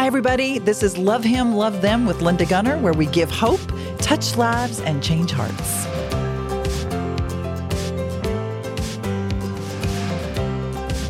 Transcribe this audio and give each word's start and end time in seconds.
Hi, 0.00 0.06
everybody. 0.06 0.58
This 0.58 0.82
is 0.82 0.96
Love 0.96 1.22
Him, 1.22 1.54
Love 1.54 1.82
Them 1.82 2.06
with 2.06 2.22
Linda 2.22 2.46
Gunner, 2.46 2.78
where 2.78 2.94
we 2.94 3.04
give 3.04 3.30
hope, 3.30 3.60
touch 3.98 4.34
lives, 4.34 4.80
and 4.80 5.02
change 5.02 5.30
hearts. 5.30 5.84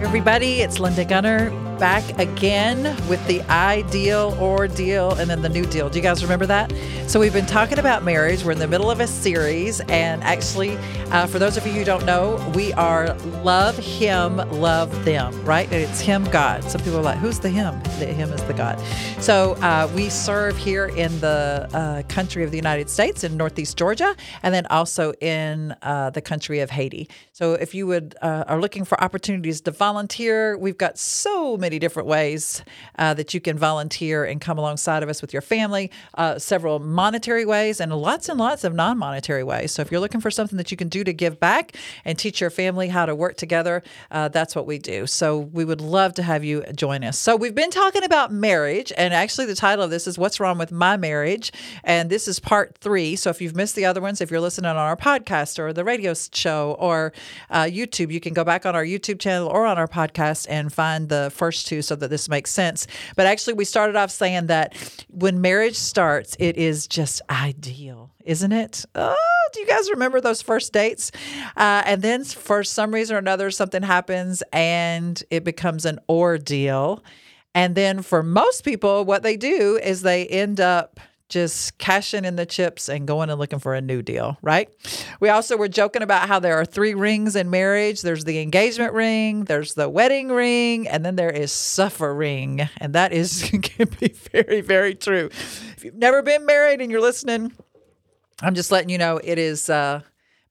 Everybody, 0.00 0.62
it's 0.62 0.80
Linda 0.80 1.04
Gunner 1.04 1.69
back 1.80 2.18
again 2.18 2.82
with 3.08 3.26
the 3.26 3.40
ideal 3.48 4.36
ordeal 4.38 5.14
and 5.14 5.30
then 5.30 5.40
the 5.40 5.48
new 5.48 5.64
deal. 5.64 5.88
Do 5.88 5.98
you 5.98 6.02
guys 6.02 6.22
remember 6.22 6.44
that? 6.44 6.70
So, 7.06 7.18
we've 7.18 7.32
been 7.32 7.46
talking 7.46 7.78
about 7.78 8.04
marriage. 8.04 8.44
We're 8.44 8.52
in 8.52 8.58
the 8.58 8.68
middle 8.68 8.90
of 8.90 9.00
a 9.00 9.06
series. 9.06 9.80
And 9.88 10.22
actually, 10.22 10.76
uh, 11.10 11.26
for 11.26 11.38
those 11.38 11.56
of 11.56 11.66
you 11.66 11.72
who 11.72 11.84
don't 11.84 12.04
know, 12.04 12.36
we 12.54 12.74
are 12.74 13.14
love 13.42 13.78
him, 13.78 14.36
love 14.36 15.06
them, 15.06 15.42
right? 15.44 15.72
It's 15.72 16.00
him, 16.00 16.24
God. 16.24 16.62
Some 16.64 16.82
people 16.82 16.98
are 16.98 17.02
like, 17.02 17.18
who's 17.18 17.40
the 17.40 17.48
him? 17.48 17.82
The 17.98 18.06
him 18.06 18.30
is 18.30 18.44
the 18.44 18.52
God. 18.52 18.78
So, 19.18 19.54
uh, 19.54 19.90
we 19.94 20.10
serve 20.10 20.58
here 20.58 20.86
in 20.86 21.18
the 21.20 21.66
uh, 21.72 22.02
country 22.08 22.44
of 22.44 22.50
the 22.50 22.58
United 22.58 22.90
States 22.90 23.24
in 23.24 23.38
Northeast 23.38 23.78
Georgia 23.78 24.14
and 24.42 24.54
then 24.54 24.66
also 24.66 25.14
in 25.14 25.74
uh, 25.80 26.10
the 26.10 26.20
country 26.20 26.60
of 26.60 26.68
Haiti. 26.68 27.08
So, 27.32 27.54
if 27.54 27.74
you 27.74 27.86
would 27.86 28.16
uh, 28.20 28.44
are 28.46 28.60
looking 28.60 28.84
for 28.84 29.02
opportunities 29.02 29.62
to 29.62 29.70
volunteer, 29.70 30.58
we've 30.58 30.78
got 30.78 30.98
so 30.98 31.56
many 31.56 31.69
different 31.78 32.08
ways 32.08 32.64
uh, 32.98 33.14
that 33.14 33.34
you 33.34 33.40
can 33.40 33.58
volunteer 33.58 34.24
and 34.24 34.40
come 34.40 34.58
alongside 34.58 35.02
of 35.02 35.08
us 35.08 35.20
with 35.22 35.32
your 35.32 35.42
family. 35.42 35.90
Uh, 36.14 36.38
several 36.38 36.78
monetary 36.78 37.44
ways 37.44 37.80
and 37.80 37.92
lots 37.92 38.28
and 38.28 38.38
lots 38.38 38.64
of 38.64 38.74
non-monetary 38.74 39.44
ways. 39.44 39.72
So 39.72 39.82
if 39.82 39.90
you're 39.90 40.00
looking 40.00 40.20
for 40.20 40.30
something 40.30 40.56
that 40.56 40.70
you 40.70 40.76
can 40.76 40.88
do 40.88 41.04
to 41.04 41.12
give 41.12 41.38
back 41.38 41.76
and 42.04 42.18
teach 42.18 42.40
your 42.40 42.50
family 42.50 42.88
how 42.88 43.06
to 43.06 43.14
work 43.14 43.36
together, 43.36 43.82
uh, 44.10 44.28
that's 44.28 44.54
what 44.56 44.66
we 44.66 44.78
do. 44.78 45.06
So 45.06 45.38
we 45.38 45.64
would 45.64 45.80
love 45.80 46.14
to 46.14 46.22
have 46.22 46.44
you 46.44 46.64
join 46.74 47.04
us. 47.04 47.18
So 47.18 47.36
we've 47.36 47.54
been 47.54 47.70
talking 47.70 48.04
about 48.04 48.32
marriage, 48.32 48.92
and 48.96 49.14
actually 49.14 49.46
the 49.46 49.54
title 49.54 49.84
of 49.84 49.90
this 49.90 50.06
is 50.06 50.18
"What's 50.18 50.40
Wrong 50.40 50.58
with 50.58 50.72
My 50.72 50.96
Marriage," 50.96 51.52
and 51.84 52.10
this 52.10 52.26
is 52.28 52.40
part 52.40 52.76
three. 52.78 53.16
So 53.16 53.30
if 53.30 53.40
you've 53.40 53.56
missed 53.56 53.76
the 53.76 53.84
other 53.84 54.00
ones, 54.00 54.20
if 54.20 54.30
you're 54.30 54.40
listening 54.40 54.70
on 54.70 54.76
our 54.76 54.96
podcast 54.96 55.58
or 55.58 55.72
the 55.72 55.84
radio 55.84 56.14
show 56.14 56.76
or 56.78 57.12
uh, 57.50 57.64
YouTube, 57.64 58.12
you 58.12 58.20
can 58.20 58.34
go 58.34 58.44
back 58.44 58.66
on 58.66 58.74
our 58.74 58.84
YouTube 58.84 59.20
channel 59.20 59.48
or 59.48 59.66
on 59.66 59.78
our 59.78 59.88
podcast 59.88 60.46
and 60.48 60.72
find 60.72 61.08
the 61.08 61.30
first 61.34 61.59
two 61.64 61.82
so 61.82 61.96
that 61.96 62.08
this 62.08 62.28
makes 62.28 62.50
sense. 62.50 62.86
But 63.16 63.26
actually, 63.26 63.54
we 63.54 63.64
started 63.64 63.96
off 63.96 64.10
saying 64.10 64.46
that 64.46 64.74
when 65.08 65.40
marriage 65.40 65.76
starts, 65.76 66.36
it 66.38 66.56
is 66.56 66.86
just 66.86 67.22
ideal, 67.30 68.10
isn't 68.24 68.52
it? 68.52 68.84
Oh, 68.94 69.16
do 69.52 69.60
you 69.60 69.66
guys 69.66 69.90
remember 69.90 70.20
those 70.20 70.42
first 70.42 70.72
dates? 70.72 71.10
Uh, 71.56 71.82
and 71.84 72.02
then 72.02 72.24
for 72.24 72.62
some 72.62 72.92
reason 72.92 73.16
or 73.16 73.18
another, 73.18 73.50
something 73.50 73.82
happens 73.82 74.42
and 74.52 75.22
it 75.30 75.44
becomes 75.44 75.84
an 75.84 75.98
ordeal. 76.08 77.02
And 77.54 77.74
then 77.74 78.02
for 78.02 78.22
most 78.22 78.64
people, 78.64 79.04
what 79.04 79.22
they 79.22 79.36
do 79.36 79.78
is 79.82 80.02
they 80.02 80.26
end 80.26 80.60
up 80.60 81.00
just 81.30 81.78
cashing 81.78 82.24
in 82.24 82.36
the 82.36 82.44
chips 82.44 82.88
and 82.88 83.06
going 83.06 83.30
and 83.30 83.38
looking 83.38 83.58
for 83.58 83.74
a 83.74 83.80
new 83.80 84.02
deal, 84.02 84.36
right? 84.42 84.68
We 85.20 85.28
also 85.28 85.56
were 85.56 85.68
joking 85.68 86.02
about 86.02 86.28
how 86.28 86.40
there 86.40 86.56
are 86.60 86.64
three 86.64 86.94
rings 86.94 87.36
in 87.36 87.48
marriage 87.48 88.02
there's 88.02 88.24
the 88.24 88.40
engagement 88.40 88.92
ring, 88.92 89.44
there's 89.44 89.74
the 89.74 89.88
wedding 89.88 90.28
ring, 90.28 90.88
and 90.88 91.04
then 91.04 91.16
there 91.16 91.30
is 91.30 91.52
suffering. 91.52 92.68
And 92.78 92.94
that 92.94 93.12
is 93.12 93.42
can 93.62 93.88
be 93.98 94.08
very, 94.08 94.60
very 94.60 94.94
true. 94.94 95.30
If 95.76 95.84
you've 95.84 95.94
never 95.94 96.22
been 96.22 96.44
married 96.44 96.80
and 96.80 96.90
you're 96.90 97.00
listening, 97.00 97.52
I'm 98.42 98.54
just 98.54 98.70
letting 98.70 98.90
you 98.90 98.98
know 98.98 99.20
it 99.22 99.38
is. 99.38 99.70
Uh, 99.70 100.00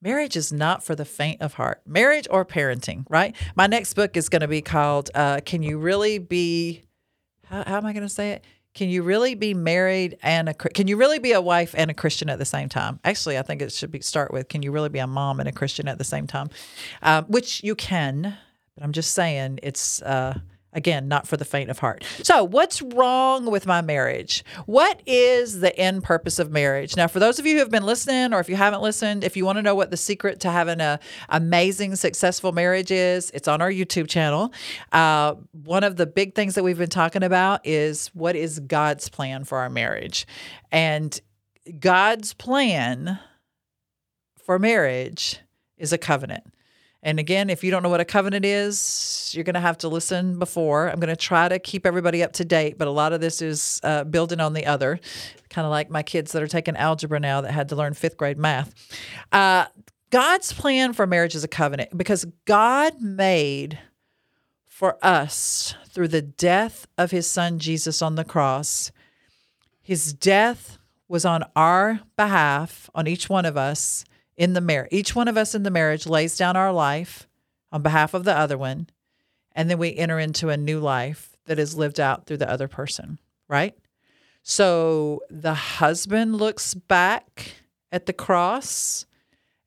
marriage 0.01 0.35
is 0.35 0.53
not 0.53 0.83
for 0.83 0.95
the 0.95 1.05
faint 1.05 1.41
of 1.41 1.55
heart. 1.55 1.81
Marriage 1.85 2.27
or 2.29 2.45
parenting, 2.45 3.05
right? 3.09 3.35
My 3.55 3.67
next 3.67 3.93
book 3.95 4.15
is 4.15 4.29
going 4.29 4.41
to 4.41 4.47
be 4.47 4.61
called 4.61 5.09
uh, 5.13 5.41
"Can 5.45 5.63
You 5.63 5.79
Really 5.79 6.19
Be." 6.19 6.83
How, 7.45 7.63
how 7.65 7.77
am 7.77 7.85
I 7.85 7.93
going 7.93 8.03
to 8.03 8.13
say 8.13 8.31
it? 8.31 8.43
Can 8.75 8.89
you 8.89 9.03
really 9.03 9.35
be 9.35 9.53
married 9.53 10.17
and 10.21 10.49
a 10.49 10.53
can 10.53 10.87
you 10.87 10.95
really 10.95 11.19
be 11.19 11.31
a 11.31 11.41
wife 11.41 11.73
and 11.77 11.89
a 11.89 11.93
Christian 11.93 12.29
at 12.29 12.39
the 12.39 12.45
same 12.45 12.69
time? 12.69 12.99
Actually, 13.03 13.37
I 13.37 13.41
think 13.41 13.61
it 13.61 13.71
should 13.71 13.91
be 13.91 14.01
start 14.01 14.31
with 14.31 14.47
can 14.47 14.61
you 14.61 14.71
really 14.71 14.89
be 14.89 14.99
a 14.99 15.07
mom 15.07 15.39
and 15.39 15.49
a 15.49 15.51
Christian 15.51 15.87
at 15.87 15.97
the 15.97 16.03
same 16.03 16.27
time, 16.27 16.49
um, 17.01 17.25
which 17.25 17.63
you 17.63 17.75
can. 17.75 18.37
But 18.75 18.83
I'm 18.83 18.91
just 18.91 19.13
saying 19.13 19.59
it's. 19.63 20.01
Uh, 20.01 20.39
Again, 20.71 21.07
not 21.07 21.27
for 21.27 21.35
the 21.35 21.45
faint 21.45 21.71
of 21.71 21.79
heart. 21.79 22.03
So, 22.21 22.43
what's 22.43 22.79
wrong 22.81 23.49
with 23.49 23.65
my 23.65 23.81
marriage? 23.81 24.43
What 24.67 25.01
is 25.07 25.61
the 25.61 25.75
end 25.75 26.03
purpose 26.03 26.37
of 26.37 26.51
marriage? 26.51 26.95
Now, 26.95 27.07
for 27.07 27.19
those 27.19 27.39
of 27.39 27.47
you 27.47 27.53
who 27.53 27.59
have 27.59 27.71
been 27.71 27.85
listening, 27.85 28.35
or 28.35 28.39
if 28.39 28.47
you 28.49 28.55
haven't 28.55 28.83
listened, 28.83 29.23
if 29.23 29.35
you 29.35 29.45
want 29.45 29.57
to 29.57 29.63
know 29.63 29.73
what 29.73 29.89
the 29.89 29.97
secret 29.97 30.39
to 30.41 30.51
having 30.51 30.79
an 30.79 30.99
amazing, 31.29 31.95
successful 31.95 32.51
marriage 32.51 32.91
is, 32.91 33.31
it's 33.31 33.47
on 33.47 33.63
our 33.63 33.71
YouTube 33.71 34.07
channel. 34.07 34.53
Uh, 34.91 35.35
one 35.63 35.83
of 35.83 35.95
the 35.95 36.05
big 36.05 36.35
things 36.35 36.53
that 36.53 36.63
we've 36.63 36.77
been 36.77 36.87
talking 36.87 37.23
about 37.23 37.65
is 37.65 38.09
what 38.13 38.35
is 38.35 38.59
God's 38.59 39.09
plan 39.09 39.45
for 39.45 39.57
our 39.57 39.71
marriage? 39.71 40.27
And 40.71 41.19
God's 41.79 42.33
plan 42.33 43.19
for 44.37 44.59
marriage 44.59 45.39
is 45.77 45.93
a 45.93 45.97
covenant. 45.97 46.43
And 47.01 47.17
again, 47.17 47.49
if 47.49 47.63
you 47.63 47.71
don't 47.71 47.81
know 47.81 47.89
what 47.89 48.01
a 48.01 48.05
covenant 48.05 48.43
is, 48.43 49.31
you're 49.33 49.45
going 49.45 49.53
to 49.53 49.61
have 49.61 49.77
to 49.79 49.87
listen 49.87 50.37
before. 50.37 50.89
I'm 50.89 50.99
going 50.99 51.07
to 51.09 51.15
try 51.15 51.47
to 51.47 51.57
keep 51.57 51.85
everybody 51.85 52.21
up 52.23 52.33
to 52.33 52.45
date, 52.45 52.77
but 52.77 52.89
a 52.89 52.91
lot 52.91 53.13
of 53.13 53.21
this 53.21 53.41
is 53.41 53.79
uh, 53.83 54.03
building 54.03 54.41
on 54.41 54.53
the 54.53 54.65
other, 54.65 54.99
kind 55.49 55.65
of 55.65 55.71
like 55.71 55.89
my 55.89 56.03
kids 56.03 56.33
that 56.33 56.43
are 56.43 56.47
taking 56.47 56.75
algebra 56.75 57.19
now 57.19 57.39
that 57.41 57.51
had 57.51 57.69
to 57.69 57.75
learn 57.75 57.93
fifth 57.93 58.17
grade 58.17 58.37
math. 58.37 58.73
Uh, 59.31 59.65
God's 60.09 60.51
plan 60.51 60.91
for 60.91 61.07
marriage 61.07 61.35
is 61.35 61.43
a 61.43 61.47
covenant 61.47 61.97
because 61.97 62.25
God 62.45 63.01
made 63.01 63.79
for 64.67 64.97
us 65.01 65.75
through 65.87 66.09
the 66.09 66.21
death 66.21 66.85
of 66.97 67.11
his 67.11 67.29
son 67.29 67.59
Jesus 67.59 68.01
on 68.01 68.15
the 68.15 68.25
cross. 68.25 68.91
His 69.81 70.11
death 70.11 70.79
was 71.07 71.23
on 71.25 71.45
our 71.55 72.01
behalf, 72.17 72.89
on 72.93 73.07
each 73.07 73.29
one 73.29 73.45
of 73.45 73.55
us 73.55 74.03
in 74.39 74.53
the 74.53 74.61
marriage. 74.61 74.87
Each 74.91 75.13
one 75.13 75.27
of 75.27 75.37
us 75.37 75.53
in 75.53 75.63
the 75.63 75.69
marriage 75.69 76.07
lays 76.07 76.37
down 76.37 76.55
our 76.55 76.71
life 76.71 77.27
on 77.71 77.83
behalf 77.83 78.15
of 78.15 78.23
the 78.23 78.35
other 78.35 78.57
one, 78.57 78.89
and 79.51 79.69
then 79.69 79.77
we 79.77 79.95
enter 79.95 80.17
into 80.17 80.49
a 80.49 80.57
new 80.57 80.79
life 80.79 81.35
that 81.45 81.59
is 81.59 81.75
lived 81.75 81.99
out 81.99 82.25
through 82.25 82.37
the 82.37 82.49
other 82.49 82.69
person, 82.69 83.19
right? 83.49 83.77
So 84.41 85.21
the 85.29 85.53
husband 85.53 86.37
looks 86.37 86.73
back 86.73 87.51
at 87.91 88.05
the 88.05 88.13
cross 88.13 89.05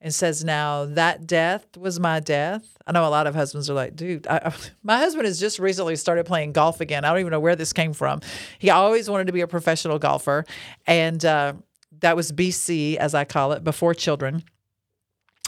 and 0.01 0.13
says, 0.13 0.43
Now 0.43 0.87
that 0.87 1.27
death 1.27 1.77
was 1.77 2.01
my 2.01 2.19
death. 2.19 2.79
I 2.87 2.93
know 2.93 3.07
a 3.07 3.11
lot 3.11 3.27
of 3.27 3.35
husbands 3.35 3.69
are 3.69 3.75
like, 3.75 3.95
Dude, 3.95 4.27
I, 4.27 4.55
my 4.83 4.97
husband 4.97 5.27
has 5.27 5.39
just 5.39 5.59
recently 5.59 5.97
started 5.97 6.25
playing 6.25 6.53
golf 6.53 6.81
again. 6.81 7.05
I 7.05 7.11
don't 7.11 7.21
even 7.21 7.31
know 7.31 7.41
where 7.41 7.57
this 7.57 7.75
came 7.75 7.93
from. 7.93 8.21
He 8.59 8.71
always 8.71 9.11
wanted 9.11 9.27
to 9.27 9.33
be 9.35 9.43
a 9.43 9.47
professional 9.47 9.99
golfer. 9.99 10.47
And 10.87 11.23
uh, 11.25 11.53
that 12.01 12.17
was 12.17 12.33
BC, 12.33 12.97
as 12.97 13.15
I 13.15 13.25
call 13.25 13.53
it, 13.53 13.63
before 13.63 13.93
children 13.93 14.45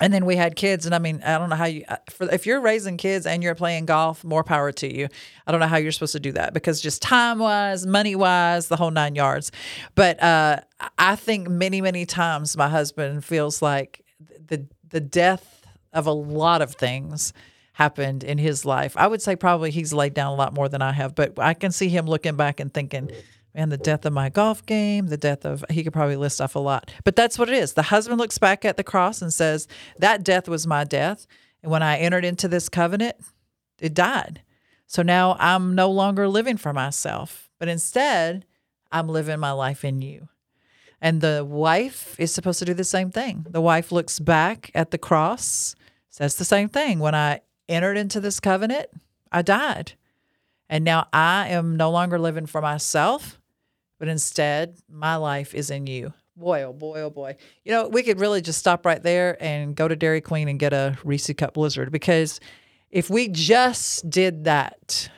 and 0.00 0.12
then 0.12 0.25
we 0.25 0.37
had 0.37 0.56
kids 0.56 0.87
and 0.87 0.94
i 0.94 0.99
mean 0.99 1.22
i 1.25 1.38
don't 1.38 1.49
know 1.49 1.56
how 1.56 1.66
you 1.66 1.84
uh, 1.88 1.97
for, 2.10 2.28
if 2.32 2.47
you're 2.47 2.60
raising 2.60 2.97
kids 2.97 3.27
and 3.27 3.43
you're 3.43 3.55
playing 3.55 3.87
golf 3.87 4.25
more 4.25 4.43
power 4.43 4.72
to 4.72 4.93
you. 4.93 5.09
I 5.47 5.53
don't 5.53 5.60
know 5.60 5.66
how 5.66 5.77
you're 5.77 5.93
supposed 5.93 6.12
to 6.12 6.21
do 6.21 6.32
that 6.32 6.53
because 6.53 6.81
just 6.81 7.03
time 7.03 7.38
wise 7.38 7.87
money 7.87 8.16
wise 8.16 8.69
the 8.69 8.77
whole 8.77 8.91
nine 8.91 9.15
yards. 9.15 9.53
But 9.94 10.22
uh, 10.22 10.60
i 10.99 11.16
think 11.16 11.49
many 11.49 11.81
many 11.81 12.06
times 12.06 12.56
my 12.56 12.69
husband 12.69 13.25
feels 13.25 13.62
like 13.62 14.05
the 14.47 14.66
the 14.88 15.00
death 15.00 15.66
of 15.93 16.06
a 16.06 16.12
lot 16.12 16.61
of 16.62 16.75
things 16.75 17.32
happened 17.72 18.22
in 18.22 18.38
his 18.38 18.65
life. 18.65 18.97
I 18.97 19.09
would 19.09 19.21
say 19.21 19.34
probably 19.34 19.71
he's 19.72 19.93
laid 19.93 20.15
down 20.15 20.32
a 20.32 20.37
lot 20.37 20.55
more 20.55 20.69
than 20.69 20.82
i 20.82 20.93
have 20.93 21.15
but 21.15 21.38
i 21.38 21.55
can 21.55 21.71
see 21.71 21.88
him 21.88 22.06
looking 22.06 22.37
back 22.37 22.59
and 22.59 22.72
thinking 22.72 23.11
and 23.54 23.70
the 23.70 23.76
death 23.76 24.04
of 24.04 24.12
my 24.12 24.28
golf 24.28 24.66
game, 24.66 25.06
the 25.06 25.16
death 25.16 25.44
of, 25.44 25.65
he 25.70 25.84
could 25.84 25.92
probably 25.92 26.16
list 26.16 26.41
off 26.41 26.56
a 26.56 26.59
lot. 26.59 26.92
But 27.04 27.16
that's 27.16 27.38
what 27.38 27.48
it 27.48 27.54
is. 27.54 27.75
The 27.75 27.82
husband 27.82 28.19
looks 28.19 28.38
back 28.38 28.65
at 28.65 28.76
the 28.76 28.84
cross 28.84 29.22
and 29.22 29.32
says, 29.32 29.69
That 29.98 30.25
death 30.25 30.48
was 30.48 30.66
my 30.66 30.84
death. 30.84 31.26
And 31.62 31.70
when 31.70 31.82
I 31.82 31.98
entered 31.98 32.25
into 32.25 32.48
this 32.48 32.69
covenant, 32.69 33.16
it 33.81 33.94
died. 33.94 34.43
So 34.87 35.03
now 35.03 35.37
I'm 35.38 35.75
no 35.75 35.91
longer 35.91 36.28
living 36.28 36.56
for 36.56 36.72
myself, 36.72 37.48
but 37.59 37.69
instead, 37.69 38.44
I'm 38.93 39.08
living 39.08 39.40
my 39.40 39.52
life 39.52 39.84
in 39.84 40.02
you. 40.02 40.29
And 41.00 41.20
the 41.20 41.44
wife 41.44 42.19
is 42.19 42.32
supposed 42.32 42.58
to 42.61 42.64
do 42.64 42.75
the 42.75 42.84
same 42.84 43.11
thing. 43.11 43.46
The 43.49 43.61
wife 43.61 43.93
looks 43.93 44.19
back 44.19 44.70
at 44.75 44.90
the 44.90 44.99
cross, 44.99 45.75
says 46.11 46.37
the 46.37 46.44
same 46.44 46.69
thing. 46.69 46.99
When 46.99 47.14
I 47.14 47.40
entered 47.69 47.96
into 47.96 48.20
this 48.20 48.40
covenant, 48.40 48.87
I 49.32 49.43
died. 49.43 49.93
And 50.69 50.84
now 50.84 51.08
I 51.12 51.49
am 51.49 51.76
no 51.76 51.90
longer 51.90 52.19
living 52.19 52.46
for 52.46 52.62
myself, 52.62 53.38
but 53.99 54.08
instead 54.08 54.76
my 54.88 55.17
life 55.17 55.55
is 55.55 55.70
in 55.70 55.87
you. 55.87 56.12
Boy, 56.37 56.62
oh 56.62 56.73
boy, 56.73 57.00
oh 57.00 57.11
boy. 57.11 57.37
You 57.64 57.73
know, 57.73 57.88
we 57.88 58.02
could 58.02 58.19
really 58.19 58.41
just 58.41 58.58
stop 58.58 58.85
right 58.85 59.02
there 59.02 59.37
and 59.43 59.76
go 59.76 59.87
to 59.87 59.94
Dairy 59.94 60.20
Queen 60.20 60.49
and 60.49 60.58
get 60.58 60.73
a 60.73 60.99
Reese 61.05 61.31
Cup 61.37 61.55
Blizzard 61.55 61.93
because 61.93 62.41
if 62.91 63.08
we 63.08 63.29
just 63.29 64.08
did 64.11 64.44
that, 64.44 65.11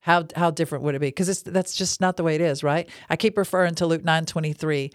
how 0.00 0.26
how 0.34 0.50
different 0.50 0.84
would 0.84 0.94
it 0.94 1.00
be? 1.00 1.08
Because 1.08 1.42
that's 1.42 1.76
just 1.76 2.00
not 2.00 2.16
the 2.16 2.22
way 2.22 2.34
it 2.34 2.40
is, 2.40 2.62
right? 2.62 2.88
I 3.10 3.16
keep 3.16 3.36
referring 3.36 3.74
to 3.76 3.86
Luke 3.86 4.04
nine 4.04 4.24
twenty 4.24 4.54
three. 4.54 4.90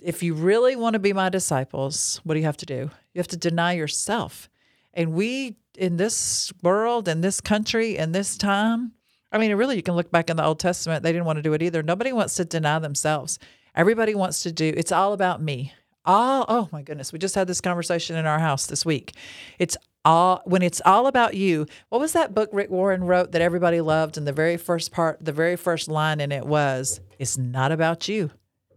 If 0.00 0.22
you 0.22 0.34
really 0.34 0.76
want 0.76 0.94
to 0.94 1.00
be 1.00 1.12
my 1.12 1.30
disciples, 1.30 2.20
what 2.22 2.34
do 2.34 2.40
you 2.40 2.46
have 2.46 2.58
to 2.58 2.66
do? 2.66 2.90
You 3.12 3.18
have 3.18 3.28
to 3.28 3.36
deny 3.36 3.72
yourself. 3.72 4.48
And 4.94 5.14
we 5.14 5.56
in 5.76 5.96
this 5.96 6.52
world, 6.62 7.08
in 7.08 7.22
this 7.22 7.40
country, 7.40 7.96
in 7.96 8.12
this 8.12 8.36
time, 8.36 8.92
I 9.36 9.38
mean, 9.38 9.54
really, 9.54 9.76
you 9.76 9.82
can 9.82 9.94
look 9.94 10.10
back 10.10 10.30
in 10.30 10.38
the 10.38 10.44
Old 10.44 10.58
Testament. 10.58 11.02
They 11.02 11.12
didn't 11.12 11.26
want 11.26 11.36
to 11.36 11.42
do 11.42 11.52
it 11.52 11.62
either. 11.62 11.82
Nobody 11.82 12.10
wants 12.10 12.36
to 12.36 12.44
deny 12.46 12.78
themselves. 12.78 13.38
Everybody 13.74 14.14
wants 14.14 14.42
to 14.44 14.50
do. 14.50 14.72
It's 14.74 14.90
all 14.90 15.12
about 15.12 15.42
me. 15.42 15.74
All. 16.06 16.46
Oh 16.48 16.70
my 16.72 16.80
goodness, 16.80 17.12
we 17.12 17.18
just 17.18 17.34
had 17.34 17.46
this 17.46 17.60
conversation 17.60 18.16
in 18.16 18.24
our 18.24 18.38
house 18.38 18.66
this 18.66 18.86
week. 18.86 19.14
It's 19.58 19.76
all 20.06 20.40
when 20.46 20.62
it's 20.62 20.80
all 20.86 21.06
about 21.06 21.34
you. 21.34 21.66
What 21.90 22.00
was 22.00 22.14
that 22.14 22.32
book 22.32 22.48
Rick 22.50 22.70
Warren 22.70 23.04
wrote 23.04 23.32
that 23.32 23.42
everybody 23.42 23.82
loved? 23.82 24.16
And 24.16 24.26
the 24.26 24.32
very 24.32 24.56
first 24.56 24.90
part, 24.90 25.22
the 25.22 25.32
very 25.32 25.56
first 25.56 25.86
line 25.86 26.20
in 26.20 26.32
it 26.32 26.46
was, 26.46 27.00
"It's 27.18 27.36
not 27.36 27.72
about 27.72 28.08
you. 28.08 28.30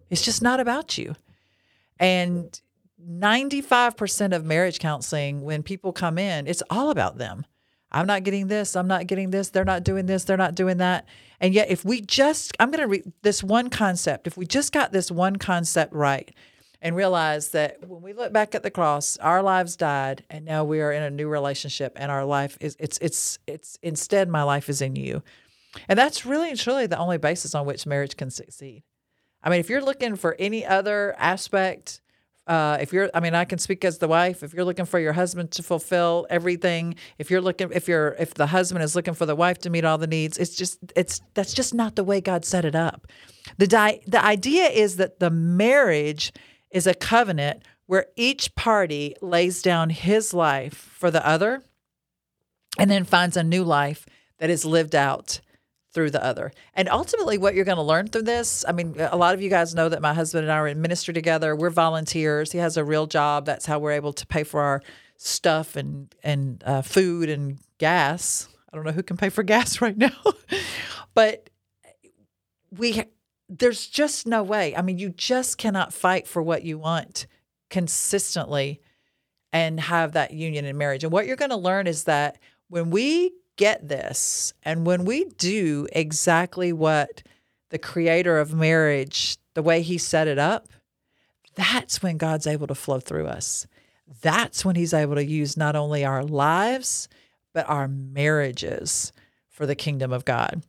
It's 0.10 0.26
just 0.26 0.42
not 0.42 0.60
about 0.60 0.98
you." 0.98 1.16
And 2.00 2.60
95% 3.02 4.34
of 4.34 4.44
marriage 4.44 4.80
counseling, 4.80 5.42
when 5.42 5.64
people 5.64 5.94
come 5.94 6.18
in, 6.18 6.48
it's 6.48 6.64
all 6.70 6.90
about 6.90 7.18
them. 7.18 7.46
I'm 7.92 8.06
not 8.06 8.24
getting 8.24 8.48
this. 8.48 8.76
I'm 8.76 8.88
not 8.88 9.08
getting 9.08 9.32
this. 9.32 9.50
They're 9.50 9.66
not 9.66 9.84
doing 9.84 10.06
this. 10.06 10.24
They're 10.24 10.38
not 10.38 10.56
doing 10.56 10.78
that. 10.78 11.06
And 11.40 11.54
yet, 11.54 11.70
if 11.70 11.84
we 11.84 12.02
just, 12.02 12.56
I'm 12.60 12.70
going 12.70 12.82
to 12.82 12.88
read 12.88 13.12
this 13.22 13.44
one 13.44 13.70
concept, 13.70 14.28
if 14.28 14.38
we 14.38 14.46
just 14.46 14.72
got 14.72 14.92
this 14.92 15.10
one 15.10 15.38
concept 15.38 15.94
right 15.94 16.34
and 16.82 16.96
realize 16.96 17.50
that 17.50 17.88
when 17.88 18.02
we 18.02 18.14
look 18.14 18.32
back 18.32 18.54
at 18.56 18.64
the 18.64 18.72
cross, 18.72 19.18
our 19.18 19.42
lives 19.42 19.76
died 19.76 20.24
and 20.30 20.46
now 20.46 20.64
we 20.64 20.82
are 20.82 20.92
in 20.92 21.04
a 21.04 21.10
new 21.10 21.28
relationship 21.28 21.94
and 21.96 22.12
our 22.12 22.26
life 22.26 22.58
is, 22.62 22.76
it's, 22.80 22.98
it's, 23.02 23.40
it's, 23.48 23.78
instead, 23.82 24.30
my 24.30 24.44
life 24.44 24.70
is 24.70 24.82
in 24.82 24.96
you. 24.96 25.24
And 25.88 25.98
that's 25.98 26.26
really 26.26 26.50
and 26.50 26.60
truly 26.60 26.88
the 26.88 26.98
only 26.98 27.18
basis 27.18 27.56
on 27.56 27.66
which 27.66 27.86
marriage 27.86 28.18
can 28.18 28.30
succeed. 28.30 28.84
I 29.44 29.50
mean, 29.50 29.60
if 29.60 29.70
you're 29.70 29.82
looking 29.84 30.16
for 30.16 30.36
any 30.38 30.66
other 30.66 31.16
aspect, 31.18 32.02
uh, 32.50 32.78
if 32.82 32.92
you're, 32.92 33.10
I 33.14 33.20
mean, 33.20 33.36
I 33.36 33.46
can 33.46 33.60
speak 33.60 33.86
as 33.86 34.00
the 34.00 34.08
wife. 34.08 34.42
If 34.42 34.54
you're 34.54 34.66
looking 34.66 34.86
for 34.86 35.00
your 35.00 35.14
husband 35.14 35.52
to 35.52 35.64
fulfill 35.64 36.26
everything, 36.30 36.96
if 37.20 37.30
you're 37.30 37.42
looking, 37.42 37.70
if 37.72 37.88
you're, 37.88 38.16
if 38.20 38.34
the 38.34 38.48
husband 38.48 38.84
is 38.84 38.96
looking 38.96 39.14
for 39.14 39.28
the 39.28 39.36
wife 39.36 39.60
to 39.60 39.70
meet 39.70 39.86
all 39.86 40.00
the 40.00 40.08
needs, 40.08 40.38
it's 40.38 40.56
just, 40.56 40.80
it's 40.96 41.22
that's 41.36 41.54
just 41.54 41.74
not 41.74 41.96
the 41.96 42.04
way 42.04 42.20
God 42.20 42.44
set 42.44 42.66
it 42.66 42.76
up. 42.76 43.08
The 43.58 43.68
di- 43.68 44.02
the 44.08 44.24
idea 44.24 44.66
is 44.66 44.98
that 44.98 45.20
the 45.20 45.30
marriage 45.30 46.34
is 46.72 46.88
a 46.88 46.94
covenant 46.94 47.64
where 47.86 48.08
each 48.16 48.56
party 48.56 49.16
lays 49.22 49.62
down 49.62 49.92
his 49.92 50.34
life 50.34 50.76
for 50.76 51.12
the 51.12 51.26
other, 51.26 51.64
and 52.78 52.90
then 52.90 53.04
finds 53.04 53.38
a 53.38 53.44
new 53.44 53.64
life 53.64 54.06
that 54.40 54.50
is 54.50 54.66
lived 54.66 54.96
out 54.96 55.40
through 55.92 56.12
the 56.12 56.24
other. 56.24 56.52
And 56.76 56.88
ultimately, 56.90 57.38
what 57.38 57.56
you're 57.56 57.66
going 57.66 57.78
to 57.78 57.84
learn 57.84 58.08
through 58.08 58.24
this 58.24 58.64
I 58.68 58.72
mean, 58.72 58.96
a 59.00 59.18
lot 59.18 59.34
of 59.34 59.42
you 59.42 59.50
guys 59.50 59.74
know 59.74 59.90
that 59.90 60.02
my 60.02 60.14
husband 60.14 60.44
and 60.44 60.52
I 60.52 60.58
are 60.58 60.68
in 60.68 60.82
ministry 60.82 61.14
together. 61.14 61.56
We're 61.56 61.70
volunteers. 61.70 62.52
He 62.52 62.60
has 62.60 62.78
a 62.78 62.84
real 62.84 63.08
job. 63.08 63.46
That's 63.46 63.66
how 63.66 63.80
we're 63.80 63.94
able 63.94 64.14
to 64.14 64.28
pay 64.28 64.44
for 64.44 64.62
our 64.62 64.82
stuff 65.18 65.76
and, 65.76 66.14
and 66.24 66.64
uh, 66.66 66.82
food 66.82 67.30
and 67.30 67.60
gas. 67.78 68.48
I 68.72 68.76
don't 68.76 68.86
know 68.86 68.92
who 68.92 69.04
can 69.04 69.18
pay 69.18 69.30
for 69.30 69.44
gas 69.44 69.82
right 69.82 69.98
now, 69.98 70.12
but 71.14 71.50
we 72.72 73.04
there's 73.50 73.88
just 73.88 74.28
no 74.28 74.44
way. 74.44 74.76
I 74.76 74.84
mean, 74.84 75.00
you 75.00 75.10
just 75.10 75.58
cannot 75.58 75.92
fight 75.92 76.28
for 76.28 76.42
what 76.42 76.64
you 76.64 76.78
want 76.78 77.26
consistently 77.72 78.80
and 79.52 79.80
have 79.80 80.12
that 80.12 80.34
union 80.34 80.66
in 80.66 80.78
marriage. 80.78 81.04
And 81.04 81.12
what 81.12 81.26
you're 81.26 81.36
going 81.36 81.50
to 81.50 81.58
learn 81.58 81.88
is 81.88 82.04
that 82.04 82.38
when 82.68 82.92
we 82.92 83.34
get 83.60 83.90
this. 83.90 84.54
And 84.64 84.86
when 84.86 85.04
we 85.04 85.26
do 85.26 85.86
exactly 85.92 86.72
what 86.72 87.22
the 87.72 87.78
creator 87.78 88.40
of 88.40 88.54
marriage, 88.54 89.38
the 89.54 89.62
way 89.62 89.82
he 89.82 89.98
set 89.98 90.30
it 90.30 90.40
up, 90.40 90.70
that's 91.56 92.02
when 92.02 92.16
God's 92.16 92.48
able 92.48 92.68
to 92.68 92.76
flow 92.76 93.02
through 93.02 93.28
us. 93.28 93.68
That's 94.22 94.64
when 94.64 94.78
he's 94.78 94.94
able 94.94 95.16
to 95.16 95.26
use 95.26 95.58
not 95.58 95.76
only 95.76 96.06
our 96.06 96.24
lives, 96.24 97.10
but 97.54 97.70
our 97.70 97.90
marriages 97.90 99.12
for 99.50 99.66
the 99.66 99.76
kingdom 99.76 100.14
of 100.14 100.24
God. 100.24 100.64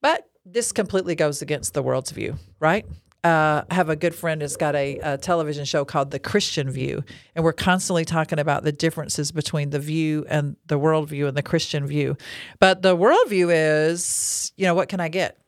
But 0.00 0.28
this 0.46 0.70
completely 0.70 1.16
goes 1.16 1.42
against 1.42 1.74
the 1.74 1.82
world's 1.82 2.12
view, 2.12 2.36
right? 2.60 2.86
Uh, 3.24 3.62
have 3.70 3.88
a 3.88 3.94
good 3.94 4.14
friend 4.14 4.42
that's 4.42 4.56
got 4.56 4.74
a, 4.74 4.98
a, 4.98 5.18
television 5.18 5.64
show 5.64 5.84
called 5.84 6.10
The 6.10 6.18
Christian 6.18 6.70
View, 6.70 7.04
and 7.36 7.44
we're 7.44 7.52
constantly 7.52 8.04
talking 8.04 8.40
about 8.40 8.64
the 8.64 8.72
differences 8.72 9.30
between 9.30 9.70
the 9.70 9.78
view 9.78 10.26
and 10.28 10.56
the 10.66 10.78
worldview 10.78 11.28
and 11.28 11.36
the 11.36 11.42
Christian 11.42 11.86
view. 11.86 12.16
But 12.58 12.82
the 12.82 12.96
worldview 12.96 13.50
is, 13.52 14.52
you 14.56 14.66
know, 14.66 14.74
what 14.74 14.88
can 14.88 14.98
I 14.98 15.08
get? 15.08 15.38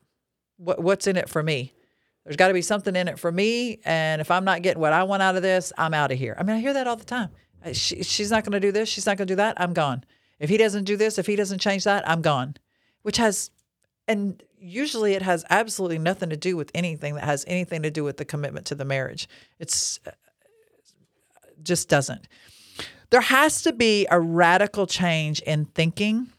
What, 0.57 0.81
what's 0.81 1.09
in 1.09 1.17
it 1.17 1.29
for 1.29 1.43
me? 1.43 1.73
There's 2.25 2.37
got 2.37 2.49
to 2.49 2.55
be 2.55 2.63
something 2.63 2.95
in 2.95 3.09
it 3.09 3.19
for 3.19 3.33
me, 3.33 3.81
and 3.85 4.21
if 4.21 4.31
I'm 4.31 4.45
not 4.45 4.63
getting 4.63 4.81
what 4.81 4.93
I 4.93 5.03
want 5.03 5.23
out 5.23 5.35
of 5.35 5.43
this, 5.43 5.73
I'm 5.77 5.95
out 5.95 6.13
of 6.13 6.19
here. 6.19 6.37
I 6.39 6.45
mean, 6.45 6.57
I 6.57 6.61
hear 6.61 6.75
that 6.75 6.87
all 6.87 6.97
the 6.97 7.05
time. 7.05 7.31
Uh, 7.65 7.73
she, 7.73 8.05
she's 8.05 8.31
not 8.31 8.45
going 8.45 8.53
to 8.53 8.61
do 8.61 8.71
this. 8.71 8.89
She's 8.89 9.05
not 9.05 9.17
going 9.17 9.27
to 9.27 9.33
do 9.33 9.37
that. 9.37 9.61
I'm 9.61 9.73
gone. 9.73 10.05
If 10.39 10.49
he 10.49 10.57
doesn't 10.57 10.85
do 10.85 10.97
this, 10.97 11.19
if 11.19 11.27
he 11.27 11.35
doesn't 11.35 11.59
change 11.59 11.85
that, 11.85 12.09
I'm 12.09 12.23
gone. 12.23 12.55
Which 13.03 13.17
has, 13.17 13.51
and 14.07 14.41
usually 14.65 15.13
it 15.13 15.23
has 15.23 15.45
absolutely 15.51 15.99
nothing 15.99 16.31
to 16.31 16.37
do 16.37 16.57
with 16.57 16.71
anything 16.75 17.15
that 17.15 17.25
has 17.25 17.45
anything 17.47 17.83
to 17.83 17.91
do 17.91 18.03
with 18.03 18.17
the 18.17 18.25
commitment 18.25 18.67
to 18.67 18.75
the 18.75 18.85
marriage. 18.85 19.29
It's 19.59 20.01
uh, 20.07 20.11
just 21.63 21.89
doesn't. 21.89 22.27
There 23.11 23.21
has 23.21 23.63
to 23.63 23.73
be 23.73 24.07
a 24.11 24.19
radical 24.19 24.87
change 24.87 25.41
in 25.41 25.67
thinking 25.67 26.33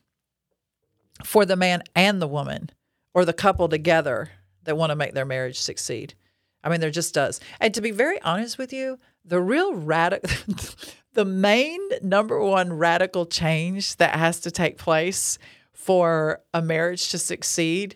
for 1.24 1.46
the 1.46 1.56
man 1.56 1.84
and 1.96 2.22
the 2.22 2.28
woman 2.28 2.72
or 3.14 3.24
the 3.26 3.34
couple 3.34 3.70
together 3.70 4.32
that 4.64 4.76
want 4.76 4.90
to 4.90 4.96
make 4.96 5.14
their 5.14 5.26
marriage 5.26 5.60
succeed. 5.60 6.16
I 6.64 6.70
mean, 6.70 6.82
there 6.82 6.90
just 6.90 7.14
does. 7.14 7.40
And 7.60 7.74
to 7.76 7.82
be 7.82 7.92
very 7.92 8.20
honest 8.24 8.58
with 8.58 8.74
you, 8.74 8.98
the 9.24 9.40
real 9.40 9.76
radical, 9.76 10.30
the 11.14 11.26
main 11.26 11.80
number 12.02 12.40
one 12.40 12.74
radical 12.74 13.28
change 13.28 13.98
that 13.98 14.16
has 14.16 14.40
to 14.42 14.52
take 14.52 14.80
place 14.80 15.38
for 15.74 16.42
a 16.54 16.62
marriage 16.62 17.10
to 17.12 17.20
succeed 17.20 17.96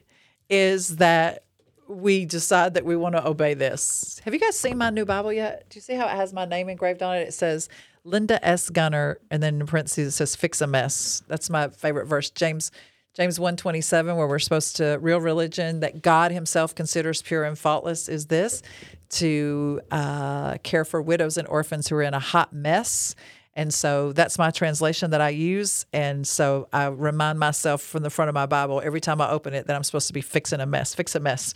is 0.49 0.97
that 0.97 1.43
we 1.87 2.25
decide 2.25 2.75
that 2.75 2.85
we 2.85 2.95
want 2.95 3.15
to 3.15 3.27
obey 3.27 3.55
this. 3.55 4.21
Have 4.23 4.33
you 4.33 4.39
guys 4.39 4.57
seen 4.57 4.77
my 4.77 4.89
new 4.91 5.05
Bible 5.05 5.33
yet? 5.33 5.67
Do 5.69 5.77
you 5.77 5.81
see 5.81 5.95
how 5.95 6.05
it 6.05 6.11
has 6.11 6.33
my 6.33 6.45
name 6.45 6.69
engraved 6.69 7.01
on 7.01 7.15
it? 7.17 7.21
It 7.21 7.33
says 7.33 7.67
Linda 8.03 8.43
S. 8.45 8.69
Gunner, 8.69 9.19
and 9.31 9.41
then 9.41 9.59
in 9.59 9.65
parentheses 9.65 10.07
it 10.07 10.11
says 10.17 10.35
"fix 10.35 10.61
a 10.61 10.67
mess." 10.67 11.23
That's 11.27 11.49
my 11.49 11.69
favorite 11.69 12.05
verse, 12.05 12.29
James 12.29 12.71
James 13.15 13.39
one 13.39 13.57
twenty 13.57 13.81
seven, 13.81 14.17
where 14.17 14.27
we're 14.27 14.39
supposed 14.39 14.75
to 14.77 14.97
real 15.01 15.19
religion 15.19 15.79
that 15.79 16.01
God 16.01 16.31
Himself 16.31 16.75
considers 16.75 17.21
pure 17.21 17.43
and 17.43 17.57
faultless 17.57 18.07
is 18.07 18.27
this: 18.27 18.61
to 19.09 19.81
uh, 19.91 20.57
care 20.59 20.85
for 20.85 21.01
widows 21.01 21.37
and 21.37 21.47
orphans 21.47 21.87
who 21.87 21.95
are 21.95 22.03
in 22.03 22.13
a 22.13 22.19
hot 22.19 22.53
mess 22.53 23.15
and 23.59 23.73
so 23.73 24.13
that's 24.13 24.37
my 24.37 24.51
translation 24.51 25.11
that 25.11 25.19
I 25.19 25.31
use. 25.31 25.85
And 25.91 26.25
so 26.25 26.69
I 26.71 26.85
remind 26.85 27.39
myself 27.39 27.81
from 27.81 28.03
the 28.03 28.09
front 28.09 28.29
of 28.29 28.33
my 28.33 28.45
Bible 28.45 28.81
every 28.81 29.01
time 29.01 29.19
I 29.19 29.29
open 29.29 29.53
it 29.53 29.67
that 29.67 29.75
I'm 29.75 29.83
supposed 29.83 30.07
to 30.07 30.13
be 30.13 30.21
fixing 30.21 30.61
a 30.61 30.65
mess, 30.65 30.95
fix 30.95 31.13
a 31.13 31.19
mess. 31.19 31.53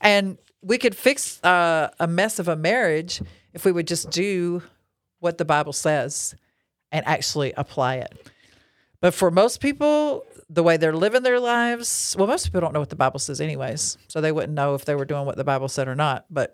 And 0.00 0.36
we 0.62 0.78
could 0.78 0.96
fix 0.96 1.40
uh, 1.44 1.90
a 2.00 2.08
mess 2.08 2.40
of 2.40 2.48
a 2.48 2.56
marriage 2.56 3.22
if 3.52 3.64
we 3.64 3.70
would 3.70 3.86
just 3.86 4.10
do 4.10 4.64
what 5.20 5.38
the 5.38 5.44
Bible 5.44 5.72
says 5.72 6.34
and 6.90 7.06
actually 7.06 7.52
apply 7.56 7.98
it. 7.98 8.28
But 9.00 9.14
for 9.14 9.30
most 9.30 9.60
people, 9.60 10.26
the 10.50 10.64
way 10.64 10.76
they're 10.76 10.92
living 10.92 11.22
their 11.22 11.38
lives, 11.38 12.16
well, 12.18 12.26
most 12.26 12.46
people 12.46 12.62
don't 12.62 12.72
know 12.72 12.80
what 12.80 12.90
the 12.90 12.96
Bible 12.96 13.20
says, 13.20 13.40
anyways. 13.40 13.96
So 14.08 14.20
they 14.20 14.32
wouldn't 14.32 14.54
know 14.54 14.74
if 14.74 14.86
they 14.86 14.96
were 14.96 15.04
doing 15.04 15.24
what 15.24 15.36
the 15.36 15.44
Bible 15.44 15.68
said 15.68 15.86
or 15.86 15.94
not. 15.94 16.24
But 16.30 16.52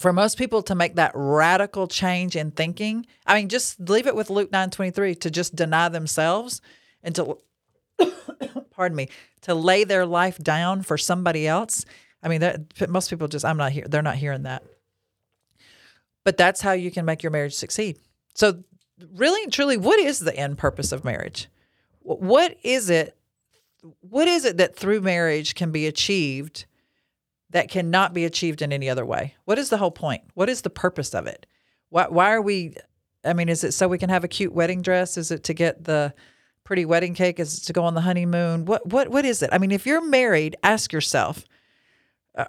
for 0.00 0.12
most 0.14 0.38
people 0.38 0.62
to 0.62 0.74
make 0.74 0.94
that 0.94 1.12
radical 1.14 1.86
change 1.86 2.34
in 2.34 2.50
thinking, 2.50 3.06
I 3.26 3.34
mean, 3.34 3.48
just 3.50 3.78
leave 3.78 4.06
it 4.06 4.16
with 4.16 4.30
Luke 4.30 4.50
9 4.50 4.70
23 4.70 5.14
to 5.16 5.30
just 5.30 5.54
deny 5.54 5.90
themselves 5.90 6.62
and 7.02 7.14
to, 7.16 7.38
pardon 8.70 8.96
me, 8.96 9.08
to 9.42 9.54
lay 9.54 9.84
their 9.84 10.06
life 10.06 10.38
down 10.38 10.82
for 10.82 10.96
somebody 10.96 11.46
else. 11.46 11.84
I 12.22 12.28
mean, 12.28 12.40
that 12.40 12.88
most 12.88 13.10
people 13.10 13.28
just, 13.28 13.44
I'm 13.44 13.58
not 13.58 13.72
here, 13.72 13.86
they're 13.86 14.00
not 14.00 14.16
hearing 14.16 14.44
that. 14.44 14.62
But 16.24 16.38
that's 16.38 16.62
how 16.62 16.72
you 16.72 16.90
can 16.90 17.04
make 17.04 17.22
your 17.22 17.32
marriage 17.32 17.54
succeed. 17.54 17.98
So, 18.34 18.64
really 19.12 19.42
and 19.42 19.52
truly, 19.52 19.76
what 19.76 19.98
is 19.98 20.18
the 20.18 20.34
end 20.34 20.56
purpose 20.56 20.92
of 20.92 21.04
marriage? 21.04 21.48
What 22.00 22.56
is 22.62 22.88
it? 22.88 23.16
What 24.00 24.28
is 24.28 24.44
it 24.44 24.56
that 24.58 24.76
through 24.76 25.00
marriage 25.00 25.54
can 25.54 25.72
be 25.72 25.86
achieved 25.86 26.66
that 27.50 27.68
cannot 27.68 28.14
be 28.14 28.24
achieved 28.24 28.62
in 28.62 28.72
any 28.72 28.88
other 28.88 29.04
way. 29.04 29.34
What 29.44 29.58
is 29.58 29.68
the 29.68 29.78
whole 29.78 29.90
point? 29.90 30.22
What 30.34 30.48
is 30.48 30.62
the 30.62 30.70
purpose 30.70 31.14
of 31.14 31.26
it? 31.26 31.46
Why, 31.88 32.06
why 32.08 32.32
are 32.32 32.42
we? 32.42 32.74
I 33.24 33.32
mean, 33.32 33.48
is 33.48 33.64
it 33.64 33.72
so 33.72 33.88
we 33.88 33.98
can 33.98 34.08
have 34.08 34.24
a 34.24 34.28
cute 34.28 34.52
wedding 34.52 34.82
dress? 34.82 35.16
Is 35.16 35.30
it 35.30 35.44
to 35.44 35.54
get 35.54 35.84
the 35.84 36.14
pretty 36.64 36.84
wedding 36.84 37.14
cake? 37.14 37.40
Is 37.40 37.58
it 37.58 37.64
to 37.66 37.72
go 37.72 37.84
on 37.84 37.94
the 37.94 38.00
honeymoon? 38.00 38.64
What 38.64 38.86
what 38.86 39.08
what 39.08 39.24
is 39.24 39.42
it? 39.42 39.50
I 39.52 39.58
mean, 39.58 39.72
if 39.72 39.86
you're 39.86 40.04
married, 40.04 40.56
ask 40.62 40.92
yourself: 40.92 41.44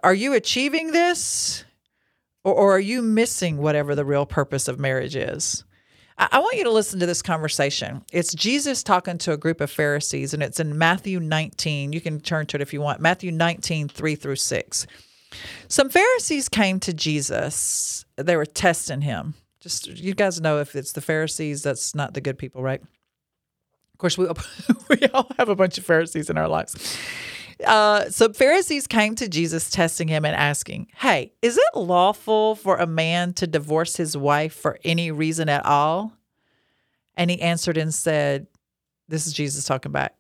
Are 0.04 0.14
you 0.14 0.34
achieving 0.34 0.92
this, 0.92 1.66
or, 2.44 2.54
or 2.54 2.76
are 2.76 2.80
you 2.80 3.02
missing 3.02 3.58
whatever 3.58 3.96
the 3.96 4.06
real 4.06 4.26
purpose 4.26 4.68
of 4.68 4.80
marriage 4.80 5.16
is? 5.16 5.64
I 6.30 6.40
want 6.40 6.58
you 6.58 6.64
to 6.66 6.72
listen 6.72 7.00
to 7.00 7.08
this 7.08 7.24
conversation. 7.24 8.04
It's 8.12 8.34
Jesus 8.36 8.84
talking 8.84 9.18
to 9.20 9.34
a 9.34 9.38
group 9.38 9.60
of 9.60 9.72
Pharisees, 9.72 10.36
and 10.36 10.44
it's 10.44 10.60
in 10.60 10.78
Matthew 10.78 11.20
19. 11.20 11.94
You 11.94 12.02
can 12.02 12.20
turn 12.20 12.46
to 12.48 12.58
it 12.58 12.62
if 12.62 12.74
you 12.74 12.82
want. 12.82 13.02
Matthew 13.02 13.32
19, 13.32 13.88
3 13.88 14.16
through 14.16 14.36
6. 14.36 14.88
Some 15.68 15.90
Pharisees 15.90 16.48
came 16.48 16.80
to 16.82 16.94
Jesus. 16.94 18.06
They 18.18 18.36
were 18.36 18.46
testing 18.46 19.02
him. 19.02 19.34
Just 19.62 19.88
you 19.88 20.14
guys 20.14 20.40
know 20.40 20.60
if 20.60 20.76
it's 20.76 20.92
the 20.92 21.02
Pharisees, 21.02 21.64
that's 21.64 21.96
not 21.96 22.14
the 22.14 22.22
good 22.22 22.38
people, 22.38 22.62
right? 22.62 22.82
Of 22.82 23.98
course, 23.98 24.18
we, 24.18 24.28
we 24.90 25.08
all 25.14 25.32
have 25.40 25.50
a 25.50 25.56
bunch 25.56 25.80
of 25.80 25.86
Pharisees 25.86 26.30
in 26.30 26.38
our 26.38 26.48
lives. 26.48 26.98
Uh, 27.66 28.10
so 28.10 28.32
Pharisees 28.32 28.88
came 28.88 29.16
to 29.16 29.28
Jesus, 29.28 29.70
testing 29.70 30.08
him 30.08 30.26
and 30.26 30.36
asking, 30.36 30.88
Hey, 30.96 31.34
is 31.42 31.58
it 31.58 31.78
lawful 31.78 32.56
for 32.56 32.78
a 32.78 32.88
man 32.88 33.34
to 33.34 33.48
divorce 33.48 33.98
his 33.98 34.16
wife 34.18 34.54
for 34.54 34.80
any 34.84 35.12
reason 35.12 35.50
at 35.50 35.66
all? 35.66 36.14
And 37.16 37.30
he 37.30 37.42
answered 37.42 37.78
and 37.78 37.94
said, 37.94 38.48
This 39.08 39.28
is 39.28 39.34
Jesus 39.34 39.66
talking 39.66 39.92
back. 39.92 40.16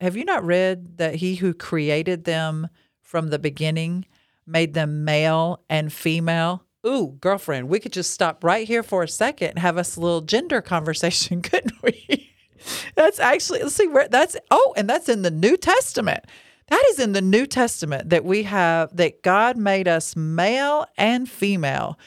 Have 0.00 0.16
you 0.16 0.24
not 0.24 0.44
read 0.44 0.96
that 0.96 1.16
he 1.16 1.36
who 1.36 1.52
created 1.52 2.24
them 2.24 2.68
from 3.02 3.28
the 3.28 3.38
beginning 3.38 4.06
made 4.46 4.74
them 4.74 5.04
male 5.04 5.62
and 5.68 5.92
female? 5.92 6.64
Ooh, 6.86 7.18
girlfriend, 7.20 7.68
we 7.68 7.78
could 7.78 7.92
just 7.92 8.10
stop 8.10 8.42
right 8.42 8.66
here 8.66 8.82
for 8.82 9.02
a 9.02 9.08
second 9.08 9.50
and 9.50 9.58
have 9.58 9.76
us 9.76 9.96
a 9.96 10.00
little 10.00 10.22
gender 10.22 10.62
conversation, 10.62 11.42
couldn't 11.42 11.82
we? 11.82 12.32
that's 12.94 13.20
actually, 13.20 13.62
let's 13.62 13.74
see 13.74 13.86
where 13.86 14.08
that's, 14.08 14.36
oh, 14.50 14.74
and 14.76 14.88
that's 14.88 15.08
in 15.08 15.22
the 15.22 15.30
New 15.30 15.56
Testament. 15.56 16.24
That 16.70 16.84
is 16.90 17.00
in 17.00 17.12
the 17.12 17.20
New 17.20 17.46
Testament 17.46 18.10
that 18.10 18.24
we 18.24 18.44
have 18.44 18.96
that 18.96 19.22
God 19.22 19.56
made 19.56 19.88
us 19.88 20.14
male 20.16 20.86
and 20.96 21.28
female. 21.28 21.98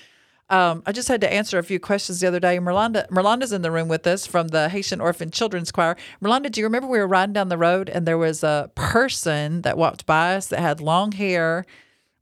Um, 0.50 0.84
I 0.86 0.91
just 0.91 1.08
had 1.08 1.22
to 1.22 1.32
answer 1.32 1.58
a 1.58 1.63
few 1.63 1.79
questions 1.79 2.20
the 2.20 2.27
other 2.27 2.39
day. 2.39 2.60
Merlanda, 2.60 3.08
Merlanda's 3.10 3.51
in 3.51 3.62
the 3.62 3.72
room 3.72 3.88
with 3.88 4.08
us 4.08 4.25
from 4.25 4.50
the 4.50 4.70
Haitian 4.70 5.01
Orphan 5.01 5.32
Children's 5.32 5.72
Choir. 5.72 5.98
Merlanda, 6.22 6.50
do 6.51 6.62
you 6.62 6.65
remember 6.65 6.88
we 6.88 7.00
were 7.00 7.08
riding 7.08 7.34
down 7.34 7.50
the 7.50 7.58
road 7.58 7.89
and 7.89 8.05
there 8.05 8.17
was 8.17 8.43
a 8.43 8.72
person 8.75 9.63
that 9.63 9.77
walked 9.77 10.05
by 10.05 10.36
us 10.36 10.48
that 10.48 10.60
had 10.60 10.79
long 10.79 11.12
hair, 11.12 11.65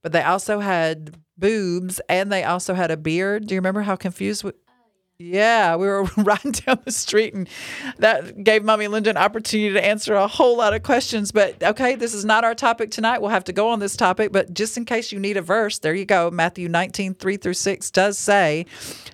but 0.02 0.12
they 0.12 0.24
also 0.24 0.60
had 0.60 1.16
boobs 1.38 2.00
and 2.10 2.32
they 2.32 2.44
also 2.44 2.74
had 2.74 2.90
a 2.90 2.98
beard? 2.98 3.48
Do 3.48 3.54
you 3.54 3.60
remember 3.60 3.82
how 3.82 3.96
confused 3.96 4.50
yeah, 5.22 5.76
we 5.76 5.88
were 5.88 6.04
riding 6.18 6.52
down 6.52 6.80
the 6.84 6.92
street, 6.92 7.34
and 7.34 7.48
that 7.98 8.44
gave 8.44 8.64
Mommy 8.64 8.88
Linda 8.88 9.10
an 9.10 9.18
opportunity 9.18 9.74
to 9.74 9.84
answer 9.84 10.16
a 10.16 10.28
whole 10.28 10.58
lot 10.58 10.74
of 10.74 10.84
questions. 10.84 11.32
But 11.32 11.62
okay, 11.62 11.96
this 11.96 12.14
is 12.14 12.26
not 12.26 12.44
our 12.44 12.56
topic 12.56 12.92
tonight. 12.92 13.22
We'll 13.22 13.30
have 13.30 13.44
to 13.46 13.54
go 13.54 13.70
on 13.70 13.80
this 13.80 13.96
topic, 13.96 14.32
but 14.32 14.54
just 14.54 14.78
in 14.78 14.86
case 14.86 15.12
you 15.12 15.20
need 15.20 15.38
a 15.38 15.42
verse, 15.42 15.80
there 15.80 15.94
you 15.94 16.06
go. 16.06 16.32
Matthew 16.32 16.68
19, 16.68 17.16
3 17.16 17.38
through 17.38 17.54
6 17.54 17.92
does 17.92 18.18
say, 18.18 18.66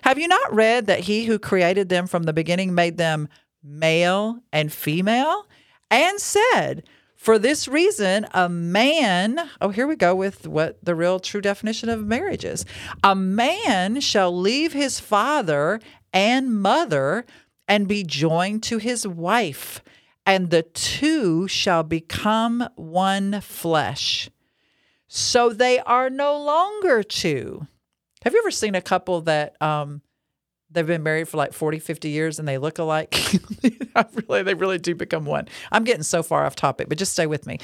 Have 0.02 0.18
you 0.18 0.28
not 0.28 0.54
read 0.54 0.86
that 0.86 1.00
he 1.00 1.26
who 1.26 1.38
created 1.38 1.88
them 1.88 2.06
from 2.06 2.24
the 2.24 2.32
beginning 2.32 2.74
made 2.74 2.96
them 2.96 3.28
male 3.62 4.38
and 4.52 4.72
female? 4.72 5.46
And 5.90 6.20
said, 6.20 6.84
for 7.18 7.36
this 7.36 7.66
reason, 7.66 8.28
a 8.32 8.48
man, 8.48 9.40
oh, 9.60 9.70
here 9.70 9.88
we 9.88 9.96
go 9.96 10.14
with 10.14 10.46
what 10.46 10.78
the 10.84 10.94
real 10.94 11.18
true 11.18 11.40
definition 11.40 11.88
of 11.88 12.06
marriage 12.06 12.44
is. 12.44 12.64
A 13.02 13.16
man 13.16 14.00
shall 14.00 14.34
leave 14.34 14.72
his 14.72 15.00
father 15.00 15.80
and 16.12 16.60
mother 16.60 17.24
and 17.66 17.86
be 17.86 18.02
joined 18.02 18.62
to 18.64 18.78
his 18.78 19.06
wife, 19.06 19.82
and 20.24 20.50
the 20.50 20.62
two 20.62 21.46
shall 21.48 21.82
become 21.82 22.68
one 22.76 23.40
flesh. 23.40 24.30
So 25.06 25.52
they 25.52 25.78
are 25.80 26.10
no 26.10 26.38
longer 26.38 27.02
two. 27.02 27.66
Have 28.22 28.34
you 28.34 28.40
ever 28.40 28.50
seen 28.50 28.74
a 28.74 28.82
couple 28.82 29.20
that 29.22 29.60
um, 29.62 30.02
they've 30.70 30.86
been 30.86 31.02
married 31.02 31.28
for 31.28 31.36
like 31.36 31.52
40, 31.52 31.78
50 31.78 32.10
years 32.10 32.38
and 32.38 32.46
they 32.46 32.58
look 32.58 32.78
alike. 32.78 33.16
really, 34.28 34.42
they 34.42 34.54
really 34.54 34.78
do 34.78 34.94
become 34.94 35.24
one. 35.24 35.48
I'm 35.72 35.84
getting 35.84 36.02
so 36.02 36.22
far 36.22 36.44
off 36.44 36.56
topic, 36.56 36.88
but 36.88 36.98
just 36.98 37.12
stay 37.12 37.26
with 37.26 37.46
me. 37.46 37.58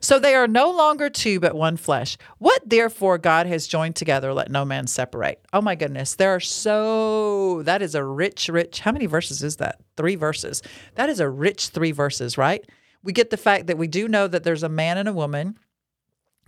So 0.00 0.18
they 0.18 0.34
are 0.34 0.46
no 0.46 0.70
longer 0.70 1.10
two, 1.10 1.40
but 1.40 1.54
one 1.54 1.76
flesh. 1.76 2.16
What 2.38 2.62
therefore 2.68 3.18
God 3.18 3.46
has 3.46 3.66
joined 3.66 3.96
together, 3.96 4.32
let 4.32 4.50
no 4.50 4.64
man 4.64 4.86
separate. 4.86 5.44
Oh 5.52 5.60
my 5.60 5.74
goodness. 5.74 6.14
There 6.14 6.34
are 6.34 6.40
so, 6.40 7.62
that 7.62 7.82
is 7.82 7.94
a 7.94 8.04
rich, 8.04 8.48
rich, 8.48 8.80
how 8.80 8.92
many 8.92 9.06
verses 9.06 9.42
is 9.42 9.56
that? 9.56 9.80
Three 9.96 10.16
verses. 10.16 10.62
That 10.94 11.08
is 11.08 11.20
a 11.20 11.28
rich 11.28 11.68
three 11.68 11.92
verses, 11.92 12.38
right? 12.38 12.64
We 13.02 13.12
get 13.12 13.30
the 13.30 13.36
fact 13.36 13.66
that 13.66 13.78
we 13.78 13.88
do 13.88 14.08
know 14.08 14.28
that 14.28 14.44
there's 14.44 14.62
a 14.62 14.68
man 14.68 14.96
and 14.96 15.08
a 15.08 15.12
woman. 15.12 15.58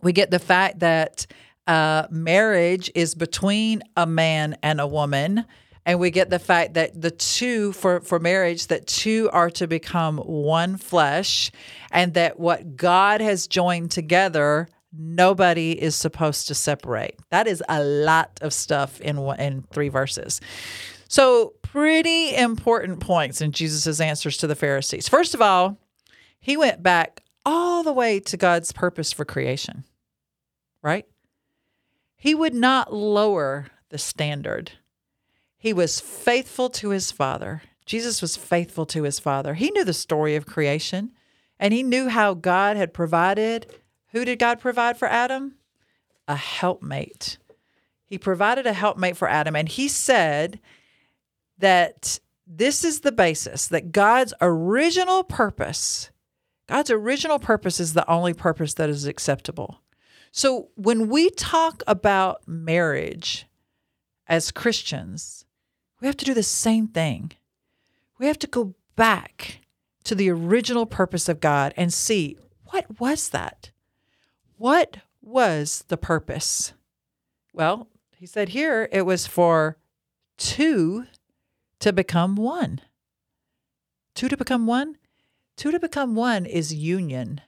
We 0.03 0.13
get 0.13 0.31
the 0.31 0.39
fact 0.39 0.79
that 0.81 1.27
uh, 1.67 2.07
marriage 2.11 2.91
is 2.95 3.15
between 3.15 3.83
a 3.97 4.07
man 4.07 4.57
and 4.63 4.81
a 4.81 4.87
woman 4.87 5.45
and 5.87 5.99
we 5.99 6.11
get 6.11 6.29
the 6.29 6.39
fact 6.39 6.75
that 6.75 7.01
the 7.01 7.11
two 7.11 7.73
for 7.73 8.01
for 8.01 8.19
marriage 8.19 8.67
that 8.67 8.87
two 8.87 9.31
are 9.33 9.49
to 9.51 9.67
become 9.67 10.19
one 10.19 10.77
flesh 10.77 11.51
and 11.91 12.13
that 12.15 12.39
what 12.39 12.77
God 12.77 13.23
has 13.23 13.47
joined 13.47 13.91
together 13.91 14.69
nobody 14.99 15.73
is 15.73 15.95
supposed 15.95 16.49
to 16.49 16.55
separate. 16.55 17.17
That 17.31 17.47
is 17.47 17.63
a 17.69 17.83
lot 17.83 18.39
of 18.43 18.53
stuff 18.53 19.01
in 19.01 19.19
in 19.39 19.63
three 19.73 19.89
verses. 19.89 20.41
So 21.09 21.55
pretty 21.63 22.35
important 22.35 23.01
points 23.01 23.41
in 23.41 23.53
Jesus' 23.53 24.01
answers 24.01 24.37
to 24.39 24.47
the 24.47 24.57
Pharisees. 24.57 25.09
First 25.09 25.35
of 25.35 25.41
all 25.41 25.79
he 26.39 26.57
went 26.57 26.83
back 26.83 27.23
all 27.45 27.83
the 27.83 27.93
way 27.93 28.21
to 28.21 28.37
God's 28.37 28.73
purpose 28.73 29.13
for 29.13 29.25
creation 29.25 29.85
right? 30.87 31.05
He 32.17 32.33
would 32.33 32.55
not 32.55 32.93
lower 32.93 33.67
the 33.91 33.99
standard 33.99 34.73
he 35.59 35.73
was 35.73 36.01
faithful 36.01 36.71
to 36.71 36.91
his 36.91 37.11
father. 37.11 37.63
Jesus 37.85 38.21
was 38.21 38.37
faithful 38.37 38.87
to 38.87 39.05
his 39.05 39.19
father. 39.19 39.55
He 39.55 39.71
knew 39.71 39.85
the 39.85 39.95
story 39.95 40.37
of 40.37 40.47
creation 40.47 41.13
and 41.59 41.73
he 41.73 41.83
knew 41.83 42.09
how 42.09 42.35
God 42.35 42.77
had 42.77 42.93
provided. 42.93 43.73
Who 44.09 44.25
did 44.25 44.39
God 44.39 44.61
provide 44.61 44.99
for 44.99 45.09
Adam? 45.09 45.55
A 46.29 46.37
helpmate. 46.37 47.39
He 48.05 48.19
provided 48.19 48.67
a 48.67 48.73
helpmate 48.73 49.17
for 49.17 49.29
Adam 49.29 49.57
and 49.57 49.69
he 49.69 49.89
said 49.89 50.61
that 51.59 52.21
this 52.47 52.85
is 52.85 53.01
the 53.01 53.13
basis 53.13 53.67
that 53.69 53.93
God's 53.93 54.35
original 54.41 55.25
purpose, 55.25 56.11
God's 56.69 56.91
original 56.91 57.39
purpose 57.39 57.81
is 57.81 57.95
the 57.95 58.09
only 58.09 58.35
purpose 58.35 58.75
that 58.75 58.89
is 58.89 59.07
acceptable. 59.07 59.81
So 60.31 60.69
when 60.75 61.09
we 61.09 61.31
talk 61.31 61.83
about 61.87 62.47
marriage 62.47 63.47
as 64.29 64.51
Christians, 64.51 65.46
we 66.01 66.07
have 66.07 66.17
to 66.19 66.25
do 66.25 66.35
the 66.35 66.43
same 66.43 66.89
thing. 66.89 67.33
We 68.19 68.27
have 68.27 68.39
to 68.41 68.47
go 68.47 68.75
back 68.97 69.61
to 70.05 70.15
the 70.15 70.31
original 70.31 70.87
purpose 70.87 71.29
of 71.29 71.41
God 71.41 71.75
and 71.77 71.93
see 71.93 72.37
what 72.65 73.01
was 73.01 73.29
that? 73.31 73.71
What 74.57 74.99
was 75.23 75.85
the 75.89 75.97
purpose? 75.97 76.73
Well, 77.53 77.89
he 78.17 78.27
said 78.27 78.51
here 78.51 78.89
it 78.93 79.03
was 79.03 79.27
for 79.27 79.77
two 80.37 81.07
to 81.81 81.93
become 81.93 82.37
one. 82.37 82.81
Two 84.15 84.29
to 84.29 84.37
become 84.37 84.67
one? 84.67 84.97
Two 85.57 85.71
to 85.71 85.81
become 85.81 86.15
one 86.15 86.47
is 86.47 86.75
union. 86.75 87.41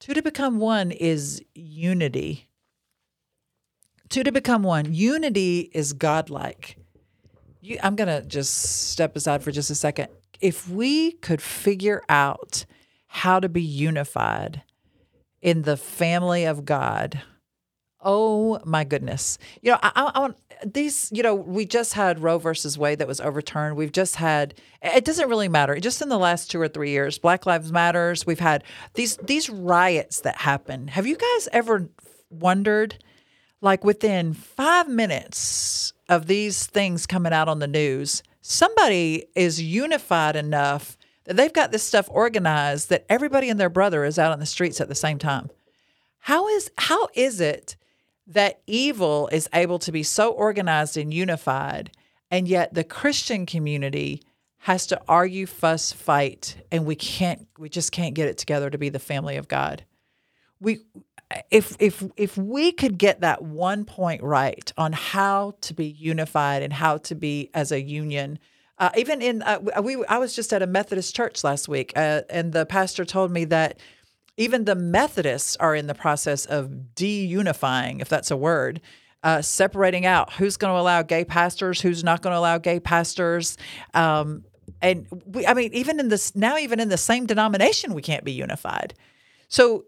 Two 0.00 0.14
to 0.14 0.22
become 0.22 0.58
one 0.58 0.90
is 0.90 1.42
unity. 1.54 2.48
Two 4.08 4.22
to 4.22 4.32
become 4.32 4.62
one. 4.62 4.92
Unity 4.92 5.70
is 5.72 5.92
godlike. 5.92 6.76
You, 7.62 7.78
I'm 7.80 7.94
going 7.94 8.08
to 8.08 8.26
just 8.26 8.90
step 8.90 9.14
aside 9.14 9.42
for 9.42 9.52
just 9.52 9.70
a 9.70 9.76
second. 9.76 10.08
If 10.40 10.68
we 10.68 11.12
could 11.12 11.40
figure 11.40 12.02
out 12.08 12.66
how 13.06 13.38
to 13.38 13.48
be 13.48 13.62
unified 13.62 14.62
in 15.40 15.62
the 15.62 15.76
family 15.76 16.44
of 16.44 16.64
God, 16.64 17.22
oh 18.00 18.58
my 18.64 18.82
goodness. 18.82 19.38
You 19.60 19.70
know, 19.70 19.78
I, 19.80 20.10
I, 20.12 20.18
want 20.18 20.36
these, 20.66 21.08
you 21.12 21.22
know, 21.22 21.36
we 21.36 21.64
just 21.64 21.92
had 21.92 22.18
Roe 22.18 22.38
versus 22.38 22.76
Wade 22.76 22.98
that 22.98 23.06
was 23.06 23.20
overturned. 23.20 23.76
We've 23.76 23.92
just 23.92 24.16
had, 24.16 24.54
it 24.82 25.04
doesn't 25.04 25.28
really 25.28 25.48
matter. 25.48 25.78
Just 25.78 26.02
in 26.02 26.08
the 26.08 26.18
last 26.18 26.50
two 26.50 26.60
or 26.60 26.66
three 26.66 26.90
years, 26.90 27.16
Black 27.18 27.46
Lives 27.46 27.70
Matters, 27.70 28.26
we've 28.26 28.40
had 28.40 28.64
these, 28.94 29.18
these 29.18 29.48
riots 29.48 30.22
that 30.22 30.38
happen. 30.38 30.88
Have 30.88 31.06
you 31.06 31.16
guys 31.16 31.48
ever 31.52 31.88
wondered, 32.28 32.96
like 33.60 33.84
within 33.84 34.34
five 34.34 34.88
minutes 34.88 35.91
of 36.08 36.26
these 36.26 36.66
things 36.66 37.06
coming 37.06 37.32
out 37.32 37.48
on 37.48 37.58
the 37.58 37.66
news, 37.66 38.22
somebody 38.40 39.26
is 39.34 39.62
unified 39.62 40.36
enough 40.36 40.96
that 41.24 41.36
they've 41.36 41.52
got 41.52 41.70
this 41.70 41.82
stuff 41.82 42.08
organized 42.10 42.88
that 42.90 43.06
everybody 43.08 43.48
and 43.48 43.58
their 43.58 43.70
brother 43.70 44.04
is 44.04 44.18
out 44.18 44.32
on 44.32 44.40
the 44.40 44.46
streets 44.46 44.80
at 44.80 44.88
the 44.88 44.94
same 44.94 45.18
time. 45.18 45.50
How 46.20 46.48
is 46.48 46.70
how 46.78 47.08
is 47.14 47.40
it 47.40 47.76
that 48.26 48.60
evil 48.66 49.28
is 49.32 49.48
able 49.52 49.78
to 49.80 49.92
be 49.92 50.02
so 50.02 50.30
organized 50.30 50.96
and 50.96 51.12
unified 51.12 51.90
and 52.30 52.48
yet 52.48 52.74
the 52.74 52.84
Christian 52.84 53.46
community 53.46 54.22
has 54.58 54.86
to 54.86 55.00
argue, 55.08 55.46
fuss, 55.46 55.92
fight 55.92 56.56
and 56.70 56.86
we 56.86 56.94
can't 56.94 57.46
we 57.58 57.68
just 57.68 57.92
can't 57.92 58.14
get 58.14 58.28
it 58.28 58.38
together 58.38 58.70
to 58.70 58.78
be 58.78 58.88
the 58.88 58.98
family 58.98 59.36
of 59.36 59.48
God. 59.48 59.84
We 60.60 60.80
if 61.50 61.76
if 61.78 62.04
if 62.16 62.36
we 62.36 62.72
could 62.72 62.98
get 62.98 63.20
that 63.20 63.42
one 63.42 63.84
point 63.84 64.22
right 64.22 64.72
on 64.76 64.92
how 64.92 65.54
to 65.60 65.74
be 65.74 65.86
unified 65.86 66.62
and 66.62 66.72
how 66.72 66.98
to 66.98 67.14
be 67.14 67.50
as 67.54 67.72
a 67.72 67.80
union 67.80 68.38
uh, 68.78 68.90
even 68.96 69.22
in 69.22 69.42
uh, 69.42 69.58
we 69.82 70.04
I 70.06 70.18
was 70.18 70.34
just 70.34 70.52
at 70.52 70.62
a 70.62 70.66
Methodist 70.66 71.14
church 71.14 71.44
last 71.44 71.68
week 71.68 71.92
uh, 71.96 72.22
and 72.30 72.52
the 72.52 72.66
pastor 72.66 73.04
told 73.04 73.30
me 73.30 73.44
that 73.46 73.78
even 74.36 74.64
the 74.64 74.74
Methodists 74.74 75.56
are 75.56 75.74
in 75.74 75.86
the 75.86 75.94
process 75.94 76.46
of 76.46 76.94
de-unifying 76.94 78.00
if 78.00 78.08
that's 78.08 78.30
a 78.30 78.36
word 78.36 78.80
uh, 79.22 79.40
separating 79.40 80.04
out 80.04 80.32
who's 80.34 80.56
going 80.56 80.74
to 80.74 80.80
allow 80.80 81.02
gay 81.02 81.24
pastors 81.24 81.80
who's 81.80 82.02
not 82.02 82.22
going 82.22 82.32
to 82.32 82.38
allow 82.38 82.58
gay 82.58 82.80
pastors 82.80 83.56
um, 83.94 84.44
and 84.80 85.06
we, 85.26 85.46
I 85.46 85.54
mean, 85.54 85.72
even 85.74 86.00
in 86.00 86.08
this 86.08 86.34
now, 86.34 86.56
even 86.58 86.80
in 86.80 86.88
the 86.88 86.96
same 86.96 87.26
denomination, 87.26 87.94
we 87.94 88.02
can't 88.02 88.24
be 88.24 88.32
unified. 88.32 88.94
So 89.48 89.84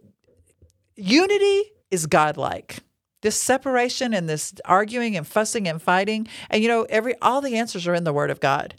unity 0.96 1.62
is 1.90 2.06
godlike. 2.06 2.78
This 3.22 3.40
separation 3.40 4.12
and 4.12 4.28
this 4.28 4.52
arguing 4.64 5.16
and 5.16 5.26
fussing 5.26 5.66
and 5.66 5.80
fighting, 5.80 6.28
and 6.50 6.62
you 6.62 6.68
know, 6.68 6.82
every 6.90 7.14
all 7.22 7.40
the 7.40 7.56
answers 7.56 7.86
are 7.86 7.94
in 7.94 8.04
the 8.04 8.12
Word 8.12 8.30
of 8.30 8.40
God. 8.40 8.74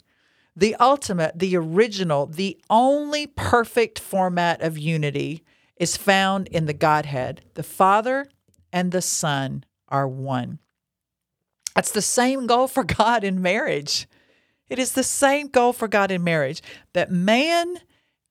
The 0.54 0.74
ultimate, 0.76 1.38
the 1.38 1.56
original, 1.56 2.26
the 2.26 2.58
only 2.70 3.26
perfect 3.26 3.98
format 3.98 4.62
of 4.62 4.78
unity 4.78 5.42
is 5.76 5.96
found 5.96 6.48
in 6.48 6.66
the 6.66 6.72
Godhead. 6.72 7.42
The 7.54 7.62
Father 7.62 8.26
and 8.72 8.92
the 8.92 9.02
Son 9.02 9.64
are 9.88 10.08
one. 10.08 10.60
That's 11.74 11.92
the 11.92 12.02
same 12.02 12.46
goal 12.46 12.68
for 12.68 12.84
God 12.84 13.22
in 13.22 13.42
marriage. 13.42 14.08
It 14.70 14.78
is 14.78 14.92
the 14.92 15.04
same 15.04 15.48
goal 15.48 15.72
for 15.72 15.88
God 15.88 16.10
in 16.10 16.24
marriage 16.24 16.62
that 16.94 17.10
man 17.10 17.76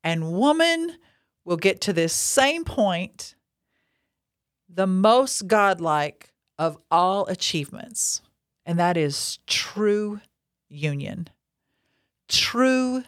and 0.03 0.33
woman 0.33 0.97
will 1.45 1.57
get 1.57 1.79
to 1.81 1.93
this 1.93 2.13
same 2.13 2.65
point, 2.65 3.35
the 4.75 4.87
most 4.87 5.47
godlike 5.47 6.33
of 6.59 6.77
all 6.91 7.25
achievements, 7.27 8.21
and 8.65 8.77
that 8.77 8.97
is 8.97 9.39
true 9.47 10.19
union, 10.69 11.29
true 12.27 13.03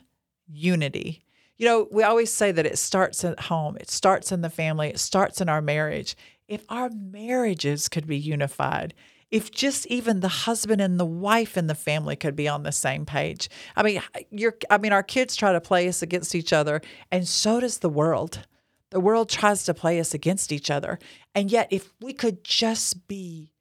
unity. 0.47 1.23
You 1.57 1.65
know, 1.65 1.87
we 1.91 2.03
always 2.03 2.31
say 2.31 2.51
that 2.51 2.65
it 2.65 2.77
starts 2.77 3.23
at 3.25 3.39
home, 3.41 3.77
it 3.77 3.89
starts 3.89 4.31
in 4.31 4.41
the 4.41 4.49
family, 4.49 4.89
it 4.89 4.99
starts 4.99 5.41
in 5.41 5.49
our 5.49 5.61
marriage. 5.61 6.15
If 6.47 6.63
our 6.69 6.89
marriages 6.89 7.89
could 7.89 8.07
be 8.07 8.17
unified, 8.17 8.93
if 9.29 9.51
just 9.51 9.85
even 9.87 10.21
the 10.21 10.27
husband 10.29 10.79
and 10.79 10.97
the 10.97 11.05
wife 11.05 11.57
in 11.57 11.67
the 11.67 11.75
family 11.75 12.15
could 12.15 12.35
be 12.35 12.47
on 12.47 12.63
the 12.63 12.71
same 12.71 13.05
page. 13.05 13.49
I 13.75 13.83
mean, 13.83 14.01
you're 14.31 14.55
I 14.69 14.77
mean 14.77 14.93
our 14.93 15.03
kids 15.03 15.35
try 15.35 15.51
to 15.51 15.59
play 15.59 15.87
us 15.89 16.01
against 16.01 16.33
each 16.33 16.53
other 16.53 16.81
and 17.11 17.27
so 17.27 17.59
does 17.59 17.79
the 17.79 17.89
world. 17.89 18.47
The 18.89 18.99
world 18.99 19.29
tries 19.29 19.63
to 19.65 19.73
play 19.73 19.99
us 19.99 20.13
against 20.13 20.51
each 20.51 20.71
other. 20.71 20.99
And 21.35 21.51
yet 21.51 21.67
if 21.71 21.93
we 22.01 22.13
could 22.13 22.43
just 22.43 23.07
be 23.07 23.51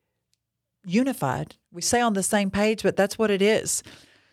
unified, 0.84 1.56
we 1.72 1.82
say 1.82 2.00
on 2.00 2.14
the 2.14 2.22
same 2.22 2.50
page, 2.50 2.82
but 2.82 2.96
that's 2.96 3.18
what 3.18 3.30
it 3.30 3.42
is. 3.42 3.82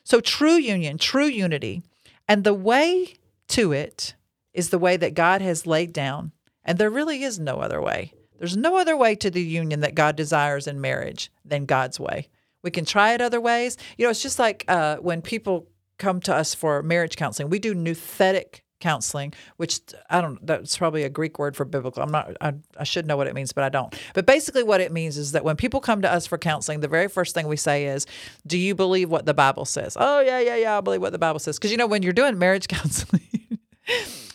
So 0.04 0.20
true 0.20 0.56
union, 0.56 0.98
true 0.98 1.26
unity. 1.26 1.82
And 2.28 2.44
the 2.44 2.54
way 2.54 3.16
to 3.50 3.72
it 3.72 4.16
is 4.54 4.70
the 4.70 4.80
way 4.80 4.98
that 4.98 5.14
God 5.14 5.42
has 5.42 5.66
laid 5.66 5.94
down. 5.94 6.32
And 6.64 6.78
there 6.78 6.90
really 6.90 7.24
is 7.24 7.40
no 7.40 7.58
other 7.58 7.82
way. 7.82 8.14
There's 8.38 8.58
no 8.58 8.78
other 8.78 8.96
way 8.96 9.16
to 9.16 9.32
the 9.32 9.42
union 9.42 9.80
that 9.82 9.96
God 9.96 10.16
desires 10.16 10.68
in 10.68 10.82
marriage 10.82 11.32
than 11.46 11.66
God's 11.66 12.00
way. 12.00 12.28
We 12.62 12.72
can 12.72 12.86
try 12.86 13.14
it 13.14 13.22
other 13.22 13.42
ways. 13.42 13.78
You 13.98 14.06
know, 14.06 14.10
it's 14.10 14.22
just 14.22 14.40
like 14.40 14.66
uh, 14.68 14.98
when 14.98 15.22
people 15.22 15.68
come 15.98 16.20
to 16.22 16.36
us 16.36 16.54
for 16.54 16.82
marriage 16.84 17.16
counseling, 17.16 17.50
we 17.50 17.60
do 17.60 17.74
nouthetic 17.74 18.62
counseling, 18.84 19.34
which 19.58 19.80
I 20.10 20.22
don't, 20.22 20.46
that's 20.46 20.78
probably 20.78 21.04
a 21.04 21.10
Greek 21.10 21.40
word 21.40 21.56
for 21.56 21.64
biblical. 21.64 22.04
I'm 22.04 22.12
not, 22.12 22.36
I, 22.42 22.54
I 22.78 22.84
should 22.84 23.08
know 23.08 23.16
what 23.16 23.28
it 23.28 23.34
means, 23.34 23.54
but 23.54 23.64
I 23.64 23.70
don't. 23.70 23.96
But 24.14 24.26
basically, 24.26 24.62
what 24.62 24.82
it 24.82 24.92
means 24.92 25.18
is 25.18 25.32
that 25.32 25.46
when 25.46 25.56
people 25.56 25.80
come 25.80 26.02
to 26.02 26.12
us 26.12 26.28
for 26.28 26.38
counseling, 26.38 26.82
the 26.82 26.90
very 26.90 27.08
first 27.08 27.34
thing 27.34 27.48
we 27.48 27.56
say 27.56 27.86
is, 27.86 28.06
Do 28.46 28.58
you 28.58 28.76
believe 28.76 29.10
what 29.10 29.26
the 29.26 29.34
Bible 29.34 29.66
says? 29.66 29.98
Oh, 30.00 30.20
yeah, 30.20 30.40
yeah, 30.40 30.58
yeah, 30.58 30.78
I 30.78 30.82
believe 30.82 31.02
what 31.02 31.14
the 31.14 31.18
Bible 31.18 31.40
says. 31.40 31.58
Because, 31.58 31.72
you 31.72 31.78
know, 31.78 31.88
when 31.88 32.04
you're 32.04 32.14
doing 32.14 32.38
marriage 32.38 32.68
counseling, 32.78 33.58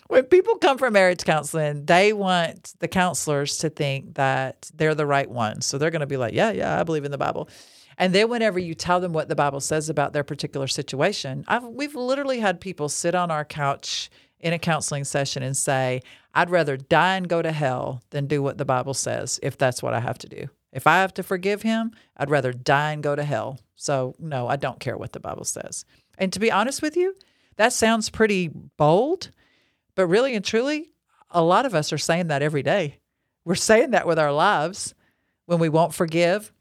when 0.08 0.24
people 0.24 0.56
come 0.56 0.78
for 0.78 0.90
marriage 0.90 1.24
counseling, 1.24 1.84
they 1.84 2.14
want 2.14 2.72
the 2.78 2.88
counselors 2.88 3.58
to 3.58 3.68
think 3.68 4.14
that 4.14 4.70
they're 4.74 4.94
the 4.94 5.06
right 5.06 5.30
ones. 5.30 5.66
So 5.66 5.76
they're 5.76 5.90
going 5.90 6.00
to 6.00 6.06
be 6.06 6.16
like, 6.16 6.32
yeah, 6.32 6.50
yeah, 6.50 6.80
I 6.80 6.82
believe 6.84 7.04
in 7.04 7.10
the 7.10 7.18
Bible. 7.18 7.48
And 7.98 8.14
then 8.14 8.30
whenever 8.30 8.60
you 8.60 8.74
tell 8.74 9.00
them 9.00 9.12
what 9.12 9.28
the 9.28 9.34
Bible 9.34 9.60
says 9.60 9.88
about 9.88 10.12
their 10.12 10.22
particular 10.22 10.68
situation, 10.68 11.44
I've, 11.48 11.64
we've 11.64 11.96
literally 11.96 12.38
had 12.38 12.60
people 12.60 12.88
sit 12.88 13.14
on 13.14 13.30
our 13.30 13.44
couch 13.44 14.08
in 14.40 14.52
a 14.52 14.58
counseling 14.58 15.04
session 15.04 15.42
and 15.42 15.56
say, 15.56 16.02
I'd 16.34 16.50
rather 16.50 16.76
die 16.76 17.16
and 17.16 17.28
go 17.28 17.42
to 17.42 17.52
hell 17.52 18.02
than 18.10 18.26
do 18.26 18.42
what 18.42 18.58
the 18.58 18.64
Bible 18.64 18.94
says 18.94 19.40
if 19.42 19.58
that's 19.58 19.82
what 19.82 19.94
I 19.94 20.00
have 20.00 20.18
to 20.18 20.28
do. 20.28 20.48
If 20.72 20.86
I 20.86 20.98
have 20.98 21.14
to 21.14 21.22
forgive 21.22 21.62
him, 21.62 21.92
I'd 22.16 22.30
rather 22.30 22.52
die 22.52 22.92
and 22.92 23.02
go 23.02 23.16
to 23.16 23.24
hell. 23.24 23.58
So, 23.74 24.14
no, 24.18 24.48
I 24.48 24.56
don't 24.56 24.80
care 24.80 24.96
what 24.96 25.12
the 25.12 25.20
Bible 25.20 25.44
says. 25.44 25.84
And 26.18 26.32
to 26.32 26.40
be 26.40 26.52
honest 26.52 26.82
with 26.82 26.96
you, 26.96 27.14
that 27.56 27.72
sounds 27.72 28.10
pretty 28.10 28.48
bold. 28.48 29.30
But 29.94 30.06
really 30.06 30.34
and 30.34 30.44
truly, 30.44 30.92
a 31.30 31.42
lot 31.42 31.66
of 31.66 31.74
us 31.74 31.92
are 31.92 31.98
saying 31.98 32.28
that 32.28 32.42
every 32.42 32.62
day. 32.62 32.98
We're 33.44 33.54
saying 33.54 33.92
that 33.92 34.06
with 34.06 34.18
our 34.18 34.32
lives 34.32 34.94
when 35.46 35.58
we 35.58 35.68
won't 35.68 35.94
forgive, 35.94 36.52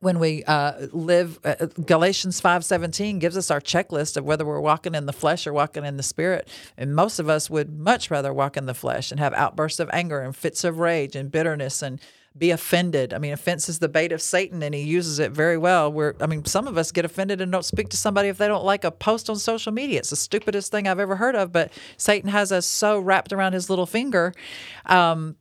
when 0.00 0.18
we 0.18 0.44
uh, 0.44 0.86
live. 0.92 1.38
Uh, 1.44 1.66
Galatians 1.84 2.40
five 2.40 2.64
seventeen 2.64 3.18
gives 3.18 3.36
us 3.36 3.50
our 3.50 3.60
checklist 3.60 4.16
of 4.16 4.24
whether 4.24 4.44
we're 4.44 4.60
walking 4.60 4.94
in 4.94 5.06
the 5.06 5.12
flesh 5.12 5.46
or 5.46 5.52
walking 5.52 5.84
in 5.84 5.96
the 5.96 6.02
spirit. 6.02 6.48
And 6.76 6.94
most 6.94 7.18
of 7.18 7.28
us 7.28 7.50
would 7.50 7.78
much 7.78 8.10
rather 8.10 8.32
walk 8.32 8.56
in 8.56 8.66
the 8.66 8.74
flesh 8.74 9.10
and 9.10 9.20
have 9.20 9.34
outbursts 9.34 9.80
of 9.80 9.90
anger 9.92 10.20
and 10.20 10.36
fits 10.36 10.64
of 10.64 10.78
rage 10.78 11.16
and 11.16 11.30
bitterness 11.30 11.82
and 11.82 12.00
be 12.36 12.50
offended. 12.52 13.12
I 13.12 13.18
mean, 13.18 13.32
offense 13.32 13.68
is 13.68 13.80
the 13.80 13.88
bait 13.88 14.12
of 14.12 14.22
Satan, 14.22 14.62
and 14.62 14.72
he 14.72 14.82
uses 14.82 15.18
it 15.18 15.32
very 15.32 15.58
well. 15.58 15.90
Where 15.90 16.14
I 16.20 16.26
mean, 16.26 16.44
some 16.44 16.68
of 16.68 16.78
us 16.78 16.92
get 16.92 17.04
offended 17.04 17.40
and 17.40 17.50
don't 17.50 17.64
speak 17.64 17.88
to 17.88 17.96
somebody 17.96 18.28
if 18.28 18.38
they 18.38 18.46
don't 18.46 18.64
like 18.64 18.84
a 18.84 18.92
post 18.92 19.28
on 19.28 19.36
social 19.36 19.72
media. 19.72 19.98
It's 19.98 20.10
the 20.10 20.16
stupidest 20.16 20.70
thing 20.70 20.86
I've 20.86 21.00
ever 21.00 21.16
heard 21.16 21.34
of, 21.34 21.50
but 21.50 21.72
Satan 21.96 22.30
has 22.30 22.52
us 22.52 22.66
so 22.66 23.00
wrapped 23.00 23.32
around 23.32 23.54
his 23.54 23.68
little 23.68 23.86
finger. 23.86 24.32
Um, 24.86 25.34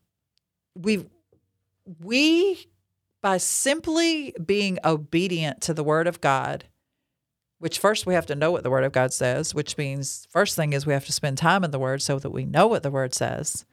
we 0.74 1.06
we 2.04 2.68
by 3.22 3.38
simply 3.38 4.34
being 4.44 4.80
obedient 4.84 5.62
to 5.62 5.74
the 5.74 5.84
word 5.84 6.08
of 6.08 6.22
God. 6.22 6.66
Which 7.60 7.80
first 7.80 8.06
we 8.06 8.14
have 8.14 8.28
to 8.28 8.36
know 8.36 8.52
what 8.52 8.62
the 8.62 8.70
Word 8.70 8.84
of 8.84 8.92
God 8.92 9.12
says, 9.12 9.56
which 9.56 9.80
means 9.80 10.28
first 10.30 10.56
thing 10.56 10.74
is 10.74 10.86
we 10.86 10.94
have 10.94 11.08
to 11.08 11.12
spend 11.12 11.40
time 11.40 11.64
in 11.64 11.72
the 11.72 11.80
Word 11.80 12.04
so 12.04 12.20
that 12.20 12.30
we 12.30 12.46
know 12.46 12.68
what 12.68 12.84
the 12.84 12.92
Word 12.92 13.16
says. 13.16 13.66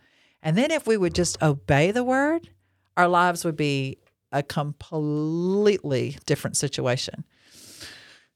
And 0.42 0.56
then 0.56 0.70
if 0.70 0.86
we 0.86 0.96
would 0.96 1.14
just 1.14 1.42
obey 1.42 1.90
the 1.90 2.02
Word, 2.02 2.48
our 2.96 3.08
lives 3.08 3.44
would 3.44 3.56
be 3.56 3.98
a 4.32 4.42
completely 4.42 6.16
different 6.24 6.56
situation. 6.56 7.24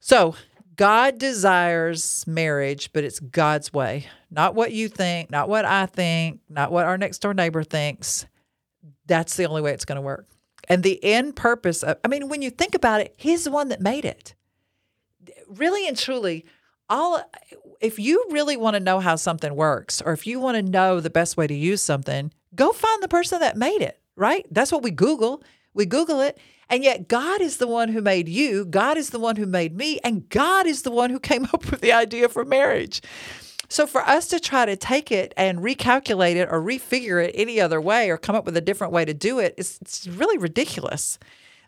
So, 0.01 0.37
God 0.77 1.18
desires 1.18 2.25
marriage, 2.27 2.92
but 2.92 3.03
it's 3.03 3.18
God's 3.18 3.73
way, 3.73 4.07
not 4.31 4.55
what 4.55 4.71
you 4.71 4.88
think, 4.88 5.29
not 5.29 5.49
what 5.49 5.64
I 5.64 5.87
think, 5.87 6.40
not 6.49 6.71
what 6.71 6.87
our 6.87 6.97
next 6.97 7.18
door 7.18 7.35
neighbor 7.35 7.64
thinks. 7.64 8.27
That's 9.07 9.37
the 9.37 9.47
only 9.47 9.61
way 9.61 9.73
it's 9.73 9.85
going 9.85 9.97
to 9.97 10.03
work. 10.03 10.29
And 10.69 10.83
the 10.83 11.03
end 11.03 11.35
purpose 11.35 11.83
of, 11.83 11.99
I 12.05 12.09
mean, 12.09 12.29
when 12.29 12.43
you 12.43 12.51
think 12.51 12.75
about 12.75 13.01
it, 13.01 13.15
He's 13.17 13.45
the 13.45 13.51
one 13.51 13.69
that 13.69 13.81
made 13.81 14.05
it. 14.05 14.35
Really 15.49 15.89
and 15.89 15.97
truly, 15.97 16.45
all 16.89 17.23
if 17.81 17.99
you 17.99 18.27
really 18.31 18.57
want 18.57 18.75
to 18.75 18.81
know 18.81 19.01
how 19.01 19.17
something 19.17 19.55
works, 19.55 20.03
or 20.03 20.13
if 20.13 20.27
you 20.27 20.41
want 20.41 20.57
to 20.57 20.63
know 20.63 21.01
the 21.01 21.11
best 21.11 21.37
way 21.37 21.47
to 21.47 21.55
use 21.55 21.83
something, 21.83 22.33
go 22.55 22.73
find 22.73 23.03
the 23.03 23.09
person 23.09 23.41
that 23.41 23.57
made 23.57 23.83
it 23.83 23.99
right? 24.19 24.45
That's 24.51 24.73
what 24.73 24.83
we 24.83 24.91
Google. 24.91 25.43
We 25.73 25.87
Google 25.87 26.21
it. 26.21 26.39
And 26.69 26.85
yet, 26.85 27.09
God 27.09 27.41
is 27.41 27.57
the 27.57 27.67
one 27.67 27.89
who 27.89 28.03
made 28.03 28.29
you, 28.29 28.67
God 28.67 28.99
is 28.99 29.09
the 29.09 29.19
one 29.19 29.37
who 29.37 29.47
made 29.47 29.75
me, 29.75 30.01
and 30.05 30.29
God 30.29 30.67
is 30.67 30.83
the 30.83 30.91
one 30.91 31.09
who 31.09 31.19
came 31.19 31.45
up 31.55 31.71
with 31.71 31.81
the 31.81 31.93
idea 31.93 32.29
for 32.29 32.45
marriage. 32.45 33.01
So, 33.71 33.87
for 33.87 34.01
us 34.03 34.29
to 34.29 34.41
try 34.41 34.65
to 34.65 34.77
take 34.77 35.13
it 35.13 35.35
and 35.37 35.59
recalculate 35.59 36.37
it 36.37 36.49
or 36.51 36.61
refigure 36.61 37.23
it 37.23 37.35
any 37.35 37.61
other 37.61 37.81
way 37.81 38.09
or 38.11 38.17
come 38.17 38.35
up 38.35 38.47
with 38.47 38.57
a 38.57 38.63
different 38.63 38.93
way 38.93 39.05
to 39.05 39.13
do 39.13 39.39
it, 39.39 39.55
it's, 39.59 39.79
it's 39.83 40.07
really 40.07 40.39
ridiculous. 40.39 41.19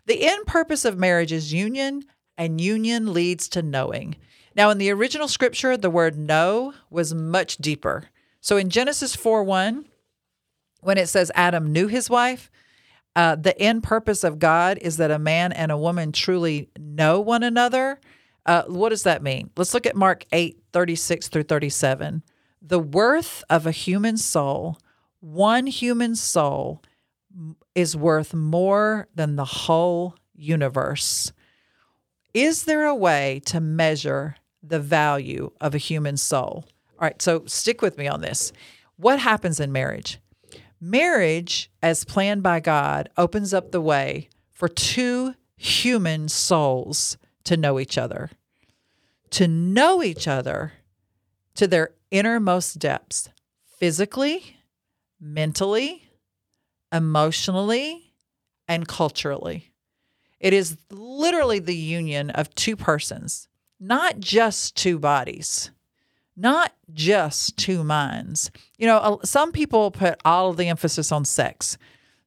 The 0.07 0.25
end 0.27 0.47
purpose 0.47 0.83
of 0.83 0.97
marriage 0.97 1.31
is 1.31 1.53
union, 1.53 2.03
and 2.37 2.59
union 2.59 3.13
leads 3.13 3.47
to 3.49 3.61
knowing. 3.61 4.15
Now, 4.55 4.71
in 4.71 4.79
the 4.79 4.91
original 4.91 5.27
scripture, 5.27 5.77
the 5.77 5.91
word 5.91 6.17
know 6.17 6.73
was 6.89 7.13
much 7.13 7.57
deeper. 7.57 8.09
So, 8.41 8.57
in 8.57 8.71
Genesis 8.71 9.15
4 9.15 9.43
1, 9.43 9.85
when 10.81 10.97
it 10.97 11.07
says 11.07 11.31
Adam 11.35 11.71
knew 11.71 11.87
his 11.87 12.09
wife, 12.09 12.49
uh, 13.15 13.35
the 13.35 13.57
end 13.59 13.83
purpose 13.83 14.23
of 14.23 14.39
God 14.39 14.79
is 14.81 14.97
that 14.97 15.11
a 15.11 15.19
man 15.19 15.51
and 15.51 15.71
a 15.71 15.77
woman 15.77 16.11
truly 16.11 16.69
know 16.79 17.19
one 17.19 17.43
another. 17.43 17.99
Uh, 18.45 18.63
what 18.63 18.89
does 18.89 19.03
that 19.03 19.21
mean? 19.21 19.51
Let's 19.55 19.73
look 19.73 19.85
at 19.85 19.95
Mark 19.95 20.25
8 20.31 20.60
36 20.73 21.27
through 21.27 21.43
37. 21.43 22.23
The 22.61 22.79
worth 22.79 23.43
of 23.49 23.65
a 23.65 23.71
human 23.71 24.17
soul, 24.17 24.77
one 25.19 25.67
human 25.67 26.15
soul, 26.15 26.81
is 27.75 27.95
worth 27.95 28.33
more 28.33 29.07
than 29.15 29.35
the 29.35 29.45
whole 29.45 30.15
universe. 30.35 31.31
Is 32.33 32.65
there 32.65 32.85
a 32.85 32.95
way 32.95 33.41
to 33.45 33.59
measure 33.59 34.35
the 34.63 34.79
value 34.79 35.51
of 35.59 35.73
a 35.75 35.79
human 35.79 36.17
soul? 36.17 36.65
All 36.99 37.07
right, 37.07 37.21
so 37.21 37.43
stick 37.45 37.81
with 37.81 37.97
me 37.97 38.07
on 38.07 38.21
this. 38.21 38.53
What 38.95 39.19
happens 39.19 39.59
in 39.59 39.71
marriage? 39.71 40.19
Marriage, 40.79 41.71
as 41.81 42.05
planned 42.05 42.43
by 42.43 42.59
God, 42.59 43.09
opens 43.17 43.53
up 43.53 43.71
the 43.71 43.81
way 43.81 44.29
for 44.49 44.67
two 44.67 45.35
human 45.55 46.27
souls 46.27 47.17
to 47.43 47.57
know 47.57 47.79
each 47.79 47.97
other, 47.97 48.29
to 49.31 49.47
know 49.47 50.03
each 50.03 50.27
other 50.27 50.73
to 51.55 51.67
their 51.67 51.91
innermost 52.11 52.79
depths, 52.79 53.29
physically, 53.77 54.57
mentally, 55.19 56.09
emotionally, 56.91 58.13
and 58.67 58.87
culturally. 58.87 59.71
It 60.39 60.53
is 60.53 60.77
literally 60.89 61.59
the 61.59 61.75
union 61.75 62.29
of 62.31 62.53
two 62.55 62.75
persons. 62.75 63.47
not 63.81 64.19
just 64.19 64.75
two 64.77 64.99
bodies, 64.99 65.71
not 66.37 66.71
just 66.93 67.57
two 67.57 67.83
minds. 67.83 68.51
You 68.77 68.85
know, 68.85 69.19
some 69.23 69.51
people 69.51 69.89
put 69.89 70.21
all 70.23 70.51
of 70.51 70.57
the 70.57 70.67
emphasis 70.67 71.11
on 71.11 71.25
sex, 71.25 71.77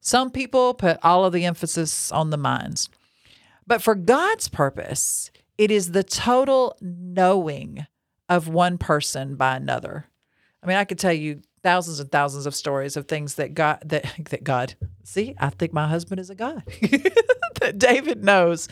some 0.01 0.29
people 0.29 0.73
put 0.73 0.99
all 1.01 1.25
of 1.25 1.33
the 1.33 1.45
emphasis 1.45 2.11
on 2.11 2.29
the 2.29 2.37
minds. 2.37 2.89
But 3.65 3.81
for 3.81 3.95
God's 3.95 4.49
purpose, 4.49 5.31
it 5.57 5.71
is 5.71 5.91
the 5.91 6.03
total 6.03 6.77
knowing 6.81 7.85
of 8.29 8.47
one 8.47 8.77
person 8.77 9.35
by 9.35 9.55
another. 9.55 10.07
I 10.63 10.67
mean, 10.67 10.77
I 10.77 10.83
could 10.83 10.99
tell 10.99 11.13
you 11.13 11.41
thousands 11.63 11.99
and 11.99 12.11
thousands 12.11 12.45
of 12.45 12.55
stories 12.55 12.95
of 12.95 13.07
things 13.07 13.35
that 13.35 13.53
God 13.53 13.79
that 13.85 14.05
that 14.29 14.43
God 14.43 14.75
see. 15.03 15.35
I 15.39 15.49
think 15.49 15.73
my 15.73 15.87
husband 15.87 16.19
is 16.19 16.29
a 16.29 16.35
God 16.35 16.63
that 17.61 17.75
David 17.77 18.23
knows. 18.23 18.67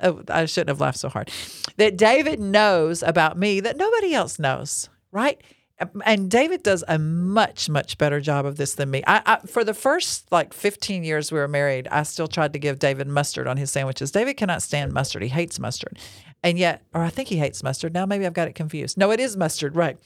Oh, 0.00 0.22
I 0.28 0.46
shouldn't 0.46 0.68
have 0.68 0.80
laughed 0.80 0.98
so 0.98 1.08
hard. 1.08 1.30
That 1.76 1.96
David 1.96 2.38
knows 2.38 3.02
about 3.02 3.36
me 3.36 3.60
that 3.60 3.76
nobody 3.76 4.14
else 4.14 4.38
knows. 4.38 4.88
Right. 5.10 5.42
And 6.04 6.30
David 6.30 6.62
does 6.62 6.82
a 6.88 6.98
much, 6.98 7.68
much 7.68 7.98
better 7.98 8.20
job 8.20 8.46
of 8.46 8.56
this 8.56 8.74
than 8.74 8.90
me. 8.90 9.04
I, 9.06 9.22
I, 9.24 9.46
for 9.46 9.62
the 9.62 9.74
first 9.74 10.30
like 10.32 10.52
15 10.52 11.04
years 11.04 11.30
we 11.30 11.38
were 11.38 11.46
married, 11.46 11.86
I 11.88 12.02
still 12.02 12.26
tried 12.26 12.52
to 12.54 12.58
give 12.58 12.78
David 12.80 13.06
mustard 13.06 13.46
on 13.46 13.56
his 13.56 13.70
sandwiches. 13.70 14.10
David 14.10 14.36
cannot 14.36 14.62
stand 14.62 14.92
mustard. 14.92 15.22
He 15.22 15.28
hates 15.28 15.60
mustard. 15.60 15.98
And 16.42 16.58
yet, 16.58 16.82
or 16.94 17.02
I 17.02 17.10
think 17.10 17.28
he 17.28 17.36
hates 17.36 17.62
mustard. 17.62 17.94
Now 17.94 18.06
maybe 18.06 18.26
I've 18.26 18.32
got 18.32 18.48
it 18.48 18.54
confused. 18.54 18.98
No, 18.98 19.12
it 19.12 19.20
is 19.20 19.36
mustard, 19.36 19.76
right? 19.76 19.98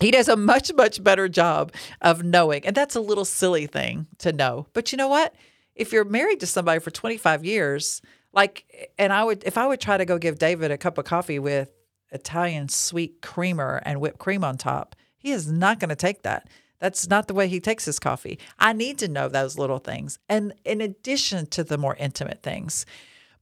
he 0.00 0.10
does 0.10 0.28
a 0.28 0.36
much 0.36 0.72
much 0.74 1.02
better 1.02 1.28
job 1.28 1.72
of 2.00 2.22
knowing 2.22 2.64
and 2.66 2.74
that's 2.74 2.96
a 2.96 3.00
little 3.00 3.24
silly 3.24 3.66
thing 3.66 4.06
to 4.18 4.32
know 4.32 4.66
but 4.72 4.92
you 4.92 4.98
know 4.98 5.08
what 5.08 5.34
if 5.74 5.92
you're 5.92 6.04
married 6.04 6.40
to 6.40 6.46
somebody 6.46 6.80
for 6.80 6.90
25 6.90 7.44
years 7.44 8.02
like 8.32 8.90
and 8.98 9.12
i 9.12 9.22
would 9.22 9.42
if 9.44 9.56
i 9.56 9.66
would 9.66 9.80
try 9.80 9.96
to 9.96 10.04
go 10.04 10.18
give 10.18 10.38
david 10.38 10.70
a 10.70 10.78
cup 10.78 10.98
of 10.98 11.04
coffee 11.04 11.38
with 11.38 11.70
italian 12.14 12.68
sweet 12.68 13.20
creamer 13.20 13.82
and 13.84 14.00
whipped 14.00 14.18
cream 14.18 14.44
on 14.44 14.56
top. 14.56 14.96
He 15.16 15.32
is 15.32 15.50
not 15.50 15.80
going 15.80 15.90
to 15.90 15.96
take 15.96 16.22
that. 16.22 16.48
That's 16.78 17.08
not 17.08 17.28
the 17.28 17.34
way 17.34 17.48
he 17.48 17.60
takes 17.60 17.84
his 17.84 17.98
coffee. 17.98 18.38
I 18.58 18.72
need 18.72 18.98
to 18.98 19.08
know 19.08 19.28
those 19.28 19.58
little 19.58 19.78
things. 19.78 20.18
And 20.28 20.52
in 20.64 20.80
addition 20.80 21.46
to 21.46 21.64
the 21.64 21.78
more 21.78 21.96
intimate 21.96 22.42
things. 22.42 22.84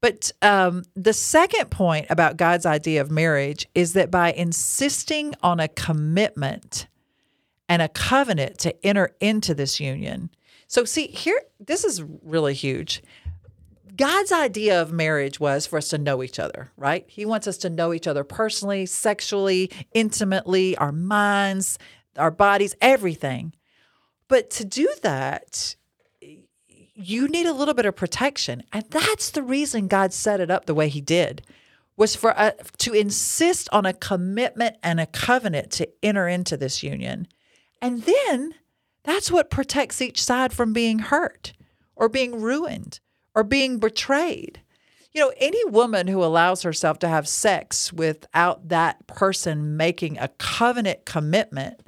But 0.00 0.32
um, 0.42 0.82
the 0.94 1.12
second 1.12 1.70
point 1.70 2.06
about 2.11 2.37
God's 2.37 2.66
idea 2.66 3.00
of 3.00 3.11
marriage 3.11 3.68
is 3.74 3.92
that 3.92 4.11
by 4.11 4.32
insisting 4.32 5.35
on 5.42 5.61
a 5.61 5.68
commitment 5.68 6.88
and 7.68 7.80
a 7.80 7.88
covenant 7.88 8.58
to 8.58 8.87
enter 8.87 9.14
into 9.20 9.54
this 9.54 9.80
union. 9.80 10.30
So, 10.66 10.85
see, 10.85 11.06
here, 11.06 11.40
this 11.61 11.85
is 11.85 12.02
really 12.22 12.54
huge. 12.54 13.02
God's 13.94 14.33
idea 14.33 14.81
of 14.81 14.92
marriage 14.92 15.38
was 15.38 15.66
for 15.66 15.76
us 15.76 15.88
to 15.88 15.98
know 15.98 16.22
each 16.22 16.38
other, 16.38 16.70
right? 16.76 17.05
He 17.09 17.26
wants 17.26 17.46
us 17.46 17.59
to 17.59 17.70
know 17.70 17.92
each 17.92 18.07
other 18.07 18.24
personally, 18.24 18.87
sexually, 18.87 19.70
intimately, 19.92 20.76
our 20.76 20.92
minds, 20.92 21.78
our 22.16 22.31
bodies, 22.31 22.74
everything. 22.81 23.52
But 24.28 24.50
to 24.50 24.64
do 24.64 24.88
that, 25.02 25.76
you 26.94 27.28
need 27.28 27.46
a 27.46 27.52
little 27.52 27.74
bit 27.74 27.87
of 27.87 27.96
protection. 27.96 28.62
And 28.72 28.85
that's 28.88 29.31
the 29.31 29.42
reason 29.42 29.88
God 29.88 30.12
set 30.12 30.40
it 30.40 30.50
up 30.50 30.66
the 30.66 30.74
way 30.74 30.88
he 30.88 31.00
did 31.00 31.42
was 31.96 32.16
for 32.16 32.38
uh, 32.38 32.52
to 32.78 32.94
insist 32.94 33.68
on 33.72 33.85
a 33.85 33.92
commitment 33.92 34.76
and 34.83 35.00
a 35.00 35.07
covenant 35.07 35.70
to 35.72 35.88
enter 36.02 36.26
into 36.26 36.57
this 36.57 36.83
union. 36.83 37.28
And 37.83 38.02
then 38.02 38.55
that's 39.05 39.31
what 39.31 39.50
protects 39.50 40.00
each 40.00 40.22
side 40.22 40.52
from 40.52 40.72
being 40.72 41.00
hurt 41.00 41.52
or 41.94 42.09
being 42.09 42.40
ruined 42.40 43.00
or 43.34 43.44
being 43.44 43.78
betrayed. 43.78 44.60
You 45.12 45.20
know, 45.20 45.32
any 45.36 45.62
woman 45.66 46.06
who 46.06 46.24
allows 46.24 46.62
herself 46.62 46.98
to 47.00 47.08
have 47.08 47.28
sex 47.28 47.92
without 47.92 48.68
that 48.68 49.06
person 49.06 49.76
making 49.76 50.18
a 50.18 50.28
covenant 50.28 51.04
commitment, 51.04 51.80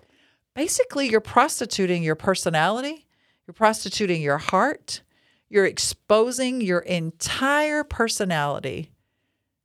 basically 0.55 1.09
you're 1.09 1.21
prostituting 1.21 2.03
your 2.03 2.17
personality 2.17 3.05
you're 3.47 3.55
prostituting 3.55 4.23
your 4.23 4.39
heart. 4.39 5.03
You're 5.49 5.67
exposing 5.67 6.61
your 6.61 6.81
entire 6.81 7.85
personality 7.85 8.91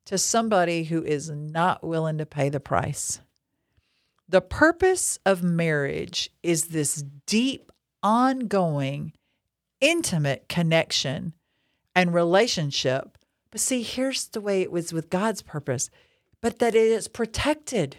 to 0.05 0.17
somebody 0.17 0.85
who 0.85 1.03
is 1.03 1.29
not 1.29 1.83
willing 1.83 2.17
to 2.17 2.25
pay 2.25 2.49
the 2.49 2.59
price. 2.59 3.21
The 4.27 4.41
purpose 4.41 5.17
of 5.25 5.41
marriage 5.41 6.29
is 6.43 6.67
this 6.67 7.03
deep, 7.25 7.71
ongoing, 8.03 9.13
intimate 9.81 10.47
connection 10.49 11.33
and 11.99 12.13
relationship. 12.13 13.17
But 13.51 13.59
see, 13.59 13.83
here's 13.83 14.27
the 14.27 14.39
way 14.39 14.61
it 14.61 14.71
was 14.71 14.93
with 14.93 15.09
God's 15.09 15.41
purpose, 15.41 15.89
but 16.41 16.59
that 16.59 16.73
it 16.73 16.87
is 16.87 17.09
protected, 17.09 17.97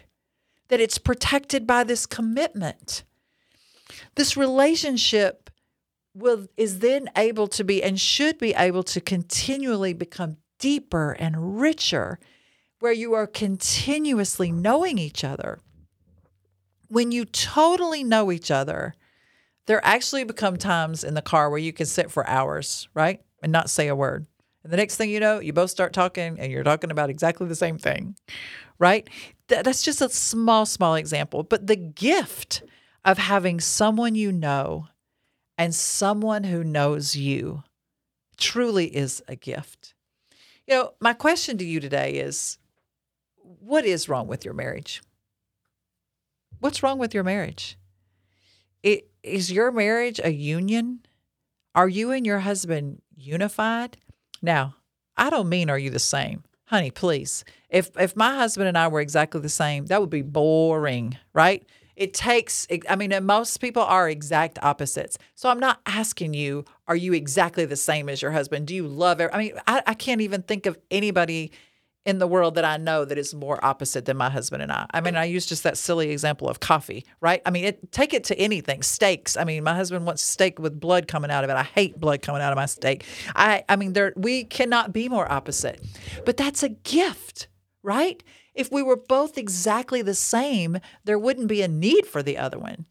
that 0.69 0.79
it's 0.79 0.97
protected 0.97 1.67
by 1.67 1.83
this 1.83 2.07
commitment. 2.07 3.03
This 4.15 4.35
relationship 4.35 5.51
will 6.15 6.47
is 6.57 6.79
then 6.79 7.11
able 7.15 7.47
to 7.49 7.63
be 7.63 7.83
and 7.83 7.99
should 7.99 8.39
be 8.39 8.55
able 8.55 8.81
to 8.83 8.99
continually 8.99 9.93
become 9.93 10.37
deeper 10.57 11.11
and 11.11 11.61
richer 11.61 12.19
where 12.79 12.91
you 12.91 13.13
are 13.13 13.27
continuously 13.27 14.51
knowing 14.51 14.97
each 14.97 15.23
other 15.23 15.59
when 16.89 17.11
you 17.11 17.23
totally 17.23 18.03
know 18.03 18.31
each 18.31 18.51
other 18.51 18.93
there 19.67 19.79
actually 19.85 20.25
become 20.25 20.57
times 20.57 21.03
in 21.03 21.13
the 21.13 21.21
car 21.21 21.49
where 21.49 21.59
you 21.59 21.71
can 21.71 21.85
sit 21.85 22.11
for 22.11 22.27
hours 22.27 22.89
right 22.93 23.21
and 23.41 23.51
not 23.51 23.69
say 23.69 23.87
a 23.87 23.95
word 23.95 24.25
and 24.63 24.71
the 24.71 24.77
next 24.77 24.97
thing 24.97 25.09
you 25.09 25.19
know 25.19 25.39
you 25.39 25.53
both 25.53 25.69
start 25.69 25.93
talking 25.93 26.39
and 26.39 26.51
you're 26.51 26.63
talking 26.63 26.91
about 26.91 27.09
exactly 27.09 27.47
the 27.47 27.55
same 27.55 27.77
thing 27.77 28.15
right 28.79 29.09
that's 29.47 29.83
just 29.83 30.01
a 30.01 30.09
small 30.09 30.65
small 30.65 30.95
example 30.95 31.43
but 31.43 31.67
the 31.67 31.75
gift 31.75 32.63
of 33.03 33.17
having 33.17 33.59
someone 33.59 34.15
you 34.15 34.31
know 34.31 34.87
and 35.57 35.75
someone 35.75 36.43
who 36.45 36.63
knows 36.63 37.15
you 37.15 37.63
truly 38.37 38.87
is 38.95 39.23
a 39.27 39.35
gift. 39.35 39.93
You 40.67 40.73
know, 40.75 40.93
my 40.99 41.13
question 41.13 41.57
to 41.59 41.65
you 41.65 41.79
today 41.79 42.13
is 42.13 42.57
what 43.43 43.85
is 43.85 44.09
wrong 44.09 44.27
with 44.27 44.43
your 44.43 44.53
marriage? 44.53 45.01
What's 46.59 46.83
wrong 46.83 46.97
with 46.97 47.13
your 47.13 47.23
marriage? 47.23 47.77
It, 48.83 49.09
is 49.23 49.51
your 49.51 49.71
marriage 49.71 50.19
a 50.23 50.31
union? 50.31 51.01
Are 51.75 51.87
you 51.87 52.11
and 52.11 52.25
your 52.25 52.39
husband 52.39 53.01
unified? 53.21 53.97
Now, 54.41 54.75
I 55.17 55.29
don't 55.29 55.49
mean 55.49 55.69
are 55.69 55.77
you 55.77 55.89
the 55.89 55.99
same? 55.99 56.43
Honey, 56.65 56.91
please. 56.91 57.43
If 57.69 57.91
if 57.99 58.15
my 58.15 58.35
husband 58.35 58.67
and 58.67 58.77
I 58.77 58.87
were 58.87 59.01
exactly 59.01 59.41
the 59.41 59.49
same, 59.49 59.85
that 59.87 60.01
would 60.01 60.09
be 60.09 60.21
boring, 60.21 61.17
right? 61.33 61.65
it 61.95 62.13
takes 62.13 62.67
i 62.89 62.95
mean 62.95 63.13
most 63.25 63.57
people 63.57 63.83
are 63.83 64.09
exact 64.09 64.57
opposites 64.63 65.17
so 65.35 65.49
i'm 65.49 65.59
not 65.59 65.79
asking 65.85 66.33
you 66.33 66.65
are 66.87 66.95
you 66.95 67.13
exactly 67.13 67.65
the 67.65 67.75
same 67.75 68.09
as 68.09 68.21
your 68.21 68.31
husband 68.31 68.65
do 68.65 68.73
you 68.73 68.87
love 68.87 69.19
it 69.19 69.29
i 69.33 69.37
mean 69.37 69.53
I, 69.67 69.83
I 69.85 69.93
can't 69.93 70.21
even 70.21 70.41
think 70.41 70.65
of 70.65 70.77
anybody 70.89 71.51
in 72.05 72.19
the 72.19 72.27
world 72.27 72.55
that 72.55 72.65
i 72.65 72.77
know 72.77 73.05
that 73.05 73.17
is 73.17 73.33
more 73.33 73.63
opposite 73.63 74.05
than 74.05 74.17
my 74.17 74.29
husband 74.29 74.63
and 74.63 74.71
i. 74.71 74.85
I 74.93 75.01
mean 75.01 75.15
i 75.15 75.25
use 75.25 75.45
just 75.45 75.63
that 75.63 75.77
silly 75.77 76.11
example 76.11 76.49
of 76.49 76.59
coffee 76.59 77.05
right? 77.19 77.41
I 77.45 77.51
mean 77.51 77.65
it, 77.65 77.91
take 77.91 78.13
it 78.13 78.23
to 78.25 78.37
anything 78.39 78.81
steaks. 78.81 79.37
I 79.37 79.43
mean 79.43 79.63
my 79.63 79.75
husband 79.75 80.05
wants 80.05 80.21
steak 80.23 80.59
with 80.59 80.79
blood 80.79 81.07
coming 81.07 81.31
out 81.31 81.43
of 81.43 81.49
it. 81.49 81.55
I 81.55 81.63
hate 81.63 81.99
blood 81.99 82.21
coming 82.21 82.41
out 82.41 82.51
of 82.51 82.55
my 82.55 82.65
steak. 82.65 83.05
I 83.35 83.63
i 83.69 83.75
mean 83.75 83.93
there 83.93 84.13
we 84.15 84.43
cannot 84.43 84.93
be 84.93 85.09
more 85.09 85.31
opposite. 85.31 85.79
But 86.25 86.37
that's 86.37 86.63
a 86.63 86.69
gift 86.69 87.47
right? 87.83 88.23
If 88.53 88.71
we 88.71 88.83
were 88.83 88.97
both 88.97 89.37
exactly 89.37 90.01
the 90.01 90.15
same, 90.15 90.79
there 91.03 91.19
wouldn't 91.19 91.47
be 91.47 91.61
a 91.61 91.67
need 91.67 92.05
for 92.05 92.21
the 92.21 92.37
other 92.37 92.59
one. 92.59 92.85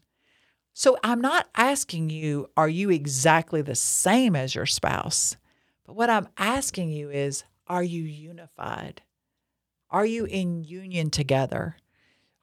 So 0.73 0.97
I'm 1.03 1.21
not 1.21 1.49
asking 1.55 2.09
you, 2.09 2.49
are 2.57 2.69
you 2.69 2.89
exactly 2.89 3.61
the 3.61 3.75
same 3.75 4.35
as 4.35 4.55
your 4.55 4.65
spouse? 4.65 5.37
But 5.85 5.95
what 5.95 6.09
I'm 6.09 6.29
asking 6.37 6.91
you 6.91 7.09
is, 7.09 7.43
are 7.67 7.83
you 7.83 8.03
unified? 8.03 9.01
Are 9.89 10.05
you 10.05 10.25
in 10.25 10.63
union 10.63 11.09
together? 11.09 11.77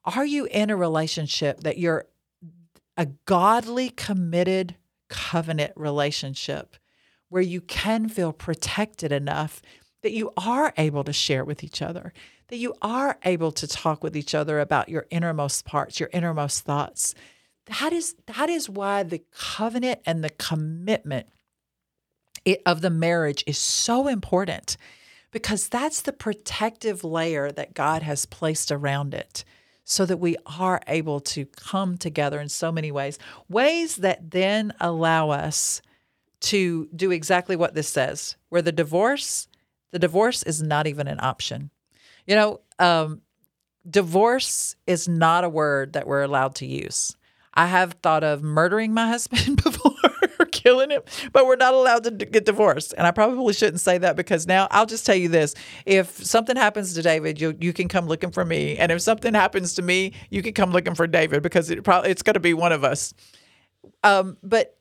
Are 0.05 0.27
you 0.27 0.47
in 0.47 0.71
a 0.71 0.77
relationship 0.77 1.61
that 1.61 1.79
you're 1.79 2.07
a 2.97 3.07
godly, 3.27 3.91
committed 3.91 4.77
covenant 5.09 5.73
relationship 5.77 6.77
where 7.29 7.43
you 7.43 7.61
can 7.61 8.09
feel 8.09 8.33
protected 8.33 9.13
enough 9.13 9.63
that 10.03 10.13
you 10.13 10.33
are 10.37 10.73
able 10.77 11.05
to 11.05 11.13
share 11.13 11.45
with 11.45 11.63
each 11.63 11.83
other, 11.83 12.13
that 12.49 12.57
you 12.57 12.75
are 12.81 13.19
able 13.25 13.53
to 13.53 13.67
talk 13.67 14.03
with 14.03 14.17
each 14.17 14.35
other 14.35 14.61
about 14.61 14.89
your 14.89 15.07
innermost 15.11 15.65
parts, 15.65 16.01
your 16.01 16.11
innermost 16.13 16.65
thoughts. 16.65 17.15
That 17.67 17.93
is 17.93 18.15
that 18.27 18.49
is 18.49 18.71
why 18.71 19.03
the 19.03 19.23
covenant 19.33 20.01
and 20.07 20.25
the 20.25 20.31
commitment 20.31 21.27
of 22.65 22.81
the 22.81 22.91
marriage 22.91 23.45
is 23.47 23.59
so 23.59 24.09
important 24.09 24.77
because 25.31 25.69
that's 25.69 26.03
the 26.03 26.13
protective 26.13 27.05
layer 27.05 27.51
that 27.53 27.75
God 27.75 28.03
has 28.03 28.27
placed 28.27 28.73
around 28.73 29.15
it 29.15 29.45
so 29.85 30.05
that 30.05 30.19
we 30.19 30.37
are 30.45 30.81
able 30.87 31.21
to 31.21 31.47
come 31.47 31.97
together 31.97 32.41
in 32.41 32.49
so 32.49 32.71
many 32.71 32.93
ways, 32.93 33.19
ways 33.49 33.97
that 33.97 34.31
then 34.31 34.73
allow 34.81 35.31
us 35.31 35.81
to 36.41 36.89
do 36.95 37.11
exactly 37.11 37.57
what 37.57 37.75
this 37.75 37.89
says, 37.89 38.37
where 38.49 38.63
the 38.63 38.73
divorce 38.73 39.49
the 39.91 39.99
divorce 39.99 40.43
is 40.43 40.63
not 40.63 40.87
even 40.87 41.09
an 41.09 41.19
option. 41.21 41.71
You 42.27 42.37
know, 42.37 42.61
um, 42.79 43.23
divorce 43.89 44.77
is 44.87 45.09
not 45.09 45.45
a 45.45 45.49
word 45.49 45.95
that 45.95 46.07
we're 46.07 46.23
allowed 46.23 46.57
to 46.57 46.67
use. 46.67 47.17
I 47.55 47.67
have 47.67 47.95
thought 48.03 48.23
of 48.23 48.43
murdering 48.43 48.93
my 48.93 49.09
husband 49.09 49.63
before 49.65 49.88
or 49.88 49.88
killing 50.63 50.91
him, 50.91 51.03
but 51.33 51.47
we're 51.47 51.57
not 51.57 51.75
allowed 51.75 52.05
to 52.05 52.11
get 52.11 52.45
divorced. 52.45 52.95
And 52.97 53.07
I 53.07 53.11
probably 53.11 53.53
shouldn't 53.55 53.81
say 53.81 53.99
that 53.99 54.17
because 54.17 54.47
now 54.47 54.69
I'll 54.71 54.87
just 54.87 55.07
tell 55.07 55.15
you 55.15 55.29
this: 55.29 55.55
if 55.87 56.25
something 56.25 56.57
happens 56.57 56.95
to 56.95 57.03
David, 57.03 57.41
you 57.41 57.57
you 57.61 57.73
can 57.73 57.89
come 57.89 58.07
looking 58.07 58.31
for 58.31 58.45
me, 58.45 58.77
and 58.77 58.93
if 58.93 59.01
something 59.03 59.35
happens 59.35 59.75
to 59.75 59.83
me, 59.83 60.13
you 60.31 60.43
can 60.43 60.53
come 60.53 60.73
looking 60.73 60.95
for 60.95 61.07
David 61.07 61.43
because 61.43 61.71
it 61.71 61.85
probably 61.85 62.11
it's 62.11 62.23
going 62.23 62.35
to 62.35 62.41
be 62.41 62.55
one 62.55 62.73
of 62.73 62.85
us. 62.85 63.15
Um, 64.03 64.37
but 64.43 64.77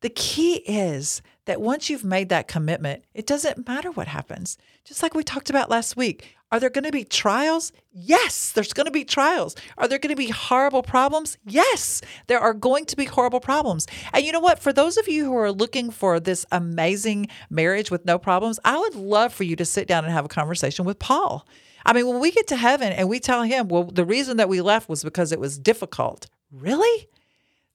the 0.00 0.10
key 0.10 0.56
is 0.66 1.22
that 1.46 1.60
once 1.60 1.88
you've 1.88 2.04
made 2.04 2.28
that 2.28 2.48
commitment, 2.48 3.04
it 3.14 3.26
doesn't 3.26 3.66
matter 3.66 3.90
what 3.90 4.08
happens. 4.08 4.58
Just 4.86 5.02
like 5.02 5.14
we 5.14 5.24
talked 5.24 5.50
about 5.50 5.68
last 5.68 5.96
week. 5.96 6.36
Are 6.52 6.60
there 6.60 6.70
going 6.70 6.84
to 6.84 6.92
be 6.92 7.02
trials? 7.02 7.72
Yes, 7.92 8.52
there's 8.52 8.72
going 8.72 8.84
to 8.84 8.92
be 8.92 9.04
trials. 9.04 9.56
Are 9.78 9.88
there 9.88 9.98
going 9.98 10.14
to 10.14 10.16
be 10.16 10.28
horrible 10.28 10.84
problems? 10.84 11.36
Yes, 11.44 12.02
there 12.28 12.38
are 12.38 12.54
going 12.54 12.84
to 12.86 12.96
be 12.96 13.04
horrible 13.04 13.40
problems. 13.40 13.88
And 14.12 14.24
you 14.24 14.30
know 14.30 14.38
what? 14.38 14.60
For 14.60 14.72
those 14.72 14.96
of 14.96 15.08
you 15.08 15.24
who 15.24 15.36
are 15.36 15.50
looking 15.50 15.90
for 15.90 16.20
this 16.20 16.46
amazing 16.52 17.26
marriage 17.50 17.90
with 17.90 18.04
no 18.04 18.16
problems, 18.16 18.60
I 18.64 18.78
would 18.78 18.94
love 18.94 19.34
for 19.34 19.42
you 19.42 19.56
to 19.56 19.64
sit 19.64 19.88
down 19.88 20.04
and 20.04 20.12
have 20.12 20.24
a 20.24 20.28
conversation 20.28 20.84
with 20.84 21.00
Paul. 21.00 21.48
I 21.84 21.92
mean, 21.92 22.06
when 22.06 22.20
we 22.20 22.30
get 22.30 22.46
to 22.48 22.56
heaven 22.56 22.92
and 22.92 23.08
we 23.08 23.18
tell 23.18 23.42
him, 23.42 23.66
well, 23.66 23.84
the 23.84 24.04
reason 24.04 24.36
that 24.36 24.48
we 24.48 24.60
left 24.60 24.88
was 24.88 25.02
because 25.02 25.32
it 25.32 25.40
was 25.40 25.58
difficult. 25.58 26.28
Really? 26.52 27.08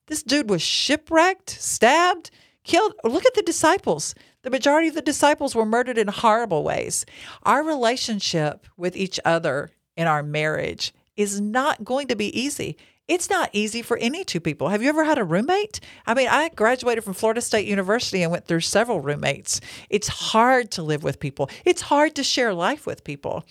This 0.07 0.23
dude 0.23 0.49
was 0.49 0.61
shipwrecked, 0.61 1.49
stabbed, 1.49 2.31
killed. 2.63 2.93
Look 3.03 3.25
at 3.25 3.33
the 3.33 3.41
disciples. 3.41 4.15
The 4.43 4.49
majority 4.49 4.87
of 4.87 4.95
the 4.95 5.01
disciples 5.01 5.53
were 5.53 5.65
murdered 5.65 5.97
in 5.97 6.07
horrible 6.07 6.63
ways. 6.63 7.05
Our 7.43 7.63
relationship 7.63 8.65
with 8.75 8.95
each 8.95 9.19
other 9.23 9.69
in 9.95 10.07
our 10.07 10.23
marriage 10.23 10.93
is 11.15 11.39
not 11.39 11.83
going 11.83 12.07
to 12.07 12.15
be 12.15 12.37
easy. 12.39 12.77
It's 13.07 13.29
not 13.29 13.49
easy 13.53 13.81
for 13.81 13.97
any 13.97 14.23
two 14.23 14.39
people. 14.39 14.69
Have 14.69 14.81
you 14.81 14.89
ever 14.89 15.03
had 15.03 15.17
a 15.17 15.23
roommate? 15.23 15.79
I 16.07 16.13
mean, 16.13 16.27
I 16.29 16.49
graduated 16.49 17.03
from 17.03 17.13
Florida 17.13 17.41
State 17.41 17.67
University 17.67 18.23
and 18.23 18.31
went 18.31 18.45
through 18.45 18.61
several 18.61 19.01
roommates. 19.01 19.59
It's 19.89 20.07
hard 20.07 20.71
to 20.71 20.83
live 20.83 21.03
with 21.03 21.19
people, 21.19 21.49
it's 21.65 21.81
hard 21.81 22.15
to 22.15 22.23
share 22.23 22.53
life 22.53 22.85
with 22.85 23.03
people 23.03 23.45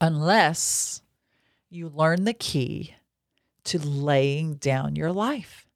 unless 0.00 1.02
you 1.70 1.88
learn 1.88 2.24
the 2.24 2.34
key 2.34 2.94
to 3.64 3.78
laying 3.78 4.54
down 4.54 4.94
your 4.94 5.12
life, 5.12 5.66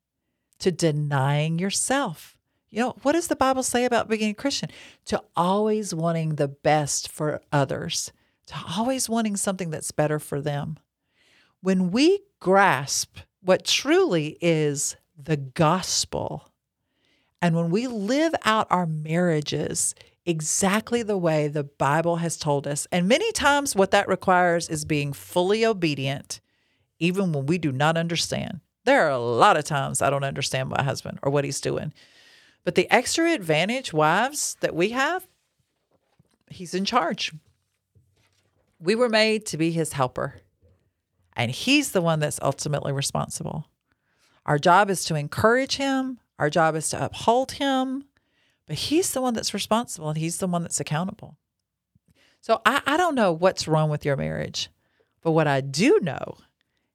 to 0.59 0.71
denying 0.71 1.59
yourself 1.59 2.38
you 2.71 2.81
know, 2.81 2.97
what 3.03 3.13
does 3.13 3.29
the 3.29 3.37
Bible 3.37 3.63
say 3.63 3.85
about 3.85 4.09
being 4.09 4.31
a 4.31 4.35
Christian? 4.35 4.71
To 5.07 5.23
always 5.37 5.95
wanting 5.95 6.35
the 6.35 6.49
best 6.49 7.11
for 7.11 7.41
others, 7.51 8.13
to 8.47 8.55
always 8.77 9.09
wanting 9.09 9.37
something 9.37 9.71
that's 9.71 9.93
better 9.93 10.19
for 10.19 10.41
them. 10.41 10.79
When 11.61 11.91
we 11.91 12.21
grasp 12.41 13.19
what 13.43 13.65
truly 13.65 14.37
is 14.41 14.97
the 15.17 15.37
gospel, 15.37 16.51
and 17.41 17.55
when 17.55 17.71
we 17.71 17.87
live 17.87 18.35
out 18.45 18.67
our 18.71 18.87
marriages 18.87 19.95
exactly 20.27 21.03
the 21.03 21.17
way 21.17 21.49
the 21.49 21.65
Bible 21.65 22.17
has 22.17 22.37
told 22.37 22.67
us, 22.67 22.87
and 22.93 23.09
many 23.09 23.33
times 23.33 23.75
what 23.75 23.93
that 23.93 24.09
requires 24.09 24.69
is 24.69 24.85
being 24.85 25.13
fully 25.13 25.65
obedient, 25.65 26.41
even 26.99 27.33
when 27.33 27.47
we 27.47 27.57
do 27.59 27.73
not 27.73 27.97
understand. 27.97 28.61
There 28.85 29.07
are 29.07 29.11
a 29.11 29.19
lot 29.19 29.57
of 29.57 29.65
times 29.65 30.03
I 30.03 30.11
don't 30.11 30.25
understand 30.25 30.69
my 30.69 30.83
husband 30.83 31.19
or 31.23 31.31
what 31.31 31.45
he's 31.45 31.61
doing. 31.61 31.93
But 32.65 32.75
the 32.75 32.91
extra 32.91 33.33
advantage, 33.33 33.93
wives, 33.93 34.57
that 34.61 34.75
we 34.75 34.91
have, 34.91 35.27
he's 36.51 36.75
in 36.75 36.85
charge. 36.85 37.33
We 38.81 38.95
were 38.95 39.09
made 39.09 39.47
to 39.47 39.57
be 39.57 39.71
his 39.71 39.95
helper, 39.95 40.41
and 41.35 41.51
he's 41.51 41.93
the 41.93 42.03
one 42.03 42.21
that's 42.21 42.39
ultimately 42.43 42.93
responsible. 42.93 43.67
Our 44.47 44.59
job 44.59 44.91
is 44.91 45.05
to 45.07 45.15
encourage 45.15 45.77
him, 45.77 46.21
our 46.39 46.51
job 46.51 46.77
is 46.77 46.89
to 46.91 47.05
uphold 47.05 47.53
him, 47.53 48.05
but 48.67 48.77
he's 48.77 49.13
the 49.13 49.21
one 49.21 49.35
that's 49.35 49.55
responsible 49.55 50.09
and 50.09 50.19
he's 50.19 50.39
the 50.39 50.47
one 50.47 50.63
that's 50.63 50.81
accountable. 50.81 51.37
So 52.41 52.61
I, 52.65 52.81
I 52.87 52.97
don't 52.97 53.15
know 53.15 53.33
what's 53.33 53.67
wrong 53.67 53.91
with 53.91 54.05
your 54.05 54.17
marriage, 54.17 54.71
but 55.23 55.33
what 55.33 55.47
I 55.47 55.61
do 55.61 55.99
know 56.01 56.37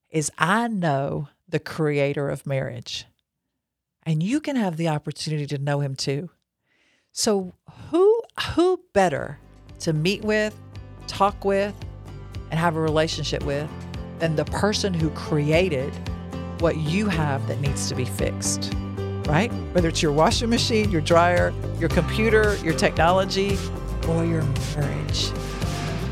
is 0.10 0.32
I 0.38 0.68
know 0.68 1.28
the 1.50 1.60
creator 1.60 2.30
of 2.30 2.48
marriage 2.48 3.06
and 4.06 4.22
you 4.22 4.40
can 4.40 4.56
have 4.56 4.78
the 4.78 4.90
opportunity 4.90 5.46
to 5.48 5.58
know 5.58 5.80
him 5.80 5.96
too. 5.96 6.30
So 7.12 7.54
who 7.90 8.22
who 8.56 8.80
better 8.94 9.40
to 9.80 9.94
meet 9.94 10.24
with, 10.24 10.60
talk 11.08 11.46
with, 11.46 11.76
and 12.50 12.60
have 12.60 12.76
a 12.76 12.82
relationship 12.82 13.44
with 13.44 13.70
than 14.20 14.36
the 14.36 14.46
person 14.46 14.94
who 14.94 15.10
created 15.12 15.94
what 16.60 16.78
you 16.78 17.08
have 17.08 17.48
that 17.48 17.60
needs 17.62 17.90
to 17.90 17.96
be 17.96 18.06
fixed? 18.06 18.74
Right? 19.28 19.52
Whether 19.74 19.90
it's 19.90 20.02
your 20.02 20.12
washing 20.12 20.50
machine, 20.50 20.92
your 20.92 21.02
dryer, 21.02 21.54
your 21.80 21.90
computer, 21.90 22.58
your 22.58 22.74
technology, 22.74 23.58
or 24.10 24.26
your 24.26 24.44
marriage. 24.76 25.32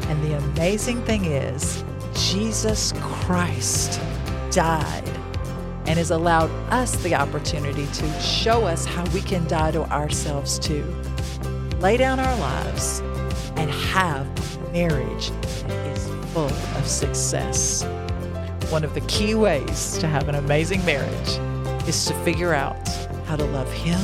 And 0.08 0.24
the 0.24 0.38
amazing 0.38 1.04
thing 1.06 1.26
is, 1.26 1.84
Jesus 2.14 2.94
Christ 2.98 4.00
died 4.52 5.21
and 5.92 5.98
has 5.98 6.12
allowed 6.12 6.50
us 6.72 6.96
the 7.04 7.14
opportunity 7.14 7.86
to 7.88 8.22
show 8.22 8.66
us 8.66 8.86
how 8.86 9.04
we 9.10 9.20
can 9.20 9.46
die 9.50 9.72
to 9.72 9.84
ourselves 9.92 10.58
too. 10.58 10.86
Lay 11.82 11.98
down 11.98 12.18
our 12.18 12.40
lives 12.40 13.02
and 13.58 13.70
have 13.70 14.26
marriage 14.72 15.32
that 15.68 15.88
is 15.88 16.08
full 16.32 16.46
of 16.78 16.88
success. 16.88 17.84
One 18.70 18.86
of 18.86 18.94
the 18.94 19.02
key 19.02 19.36
ways 19.36 19.98
to 19.98 20.08
have 20.08 20.30
an 20.30 20.36
amazing 20.36 20.86
marriage 20.86 21.30
is 21.86 22.06
to 22.06 22.14
figure 22.24 22.54
out 22.54 22.88
how 23.26 23.36
to 23.36 23.44
love 23.44 23.70
Him 23.74 24.00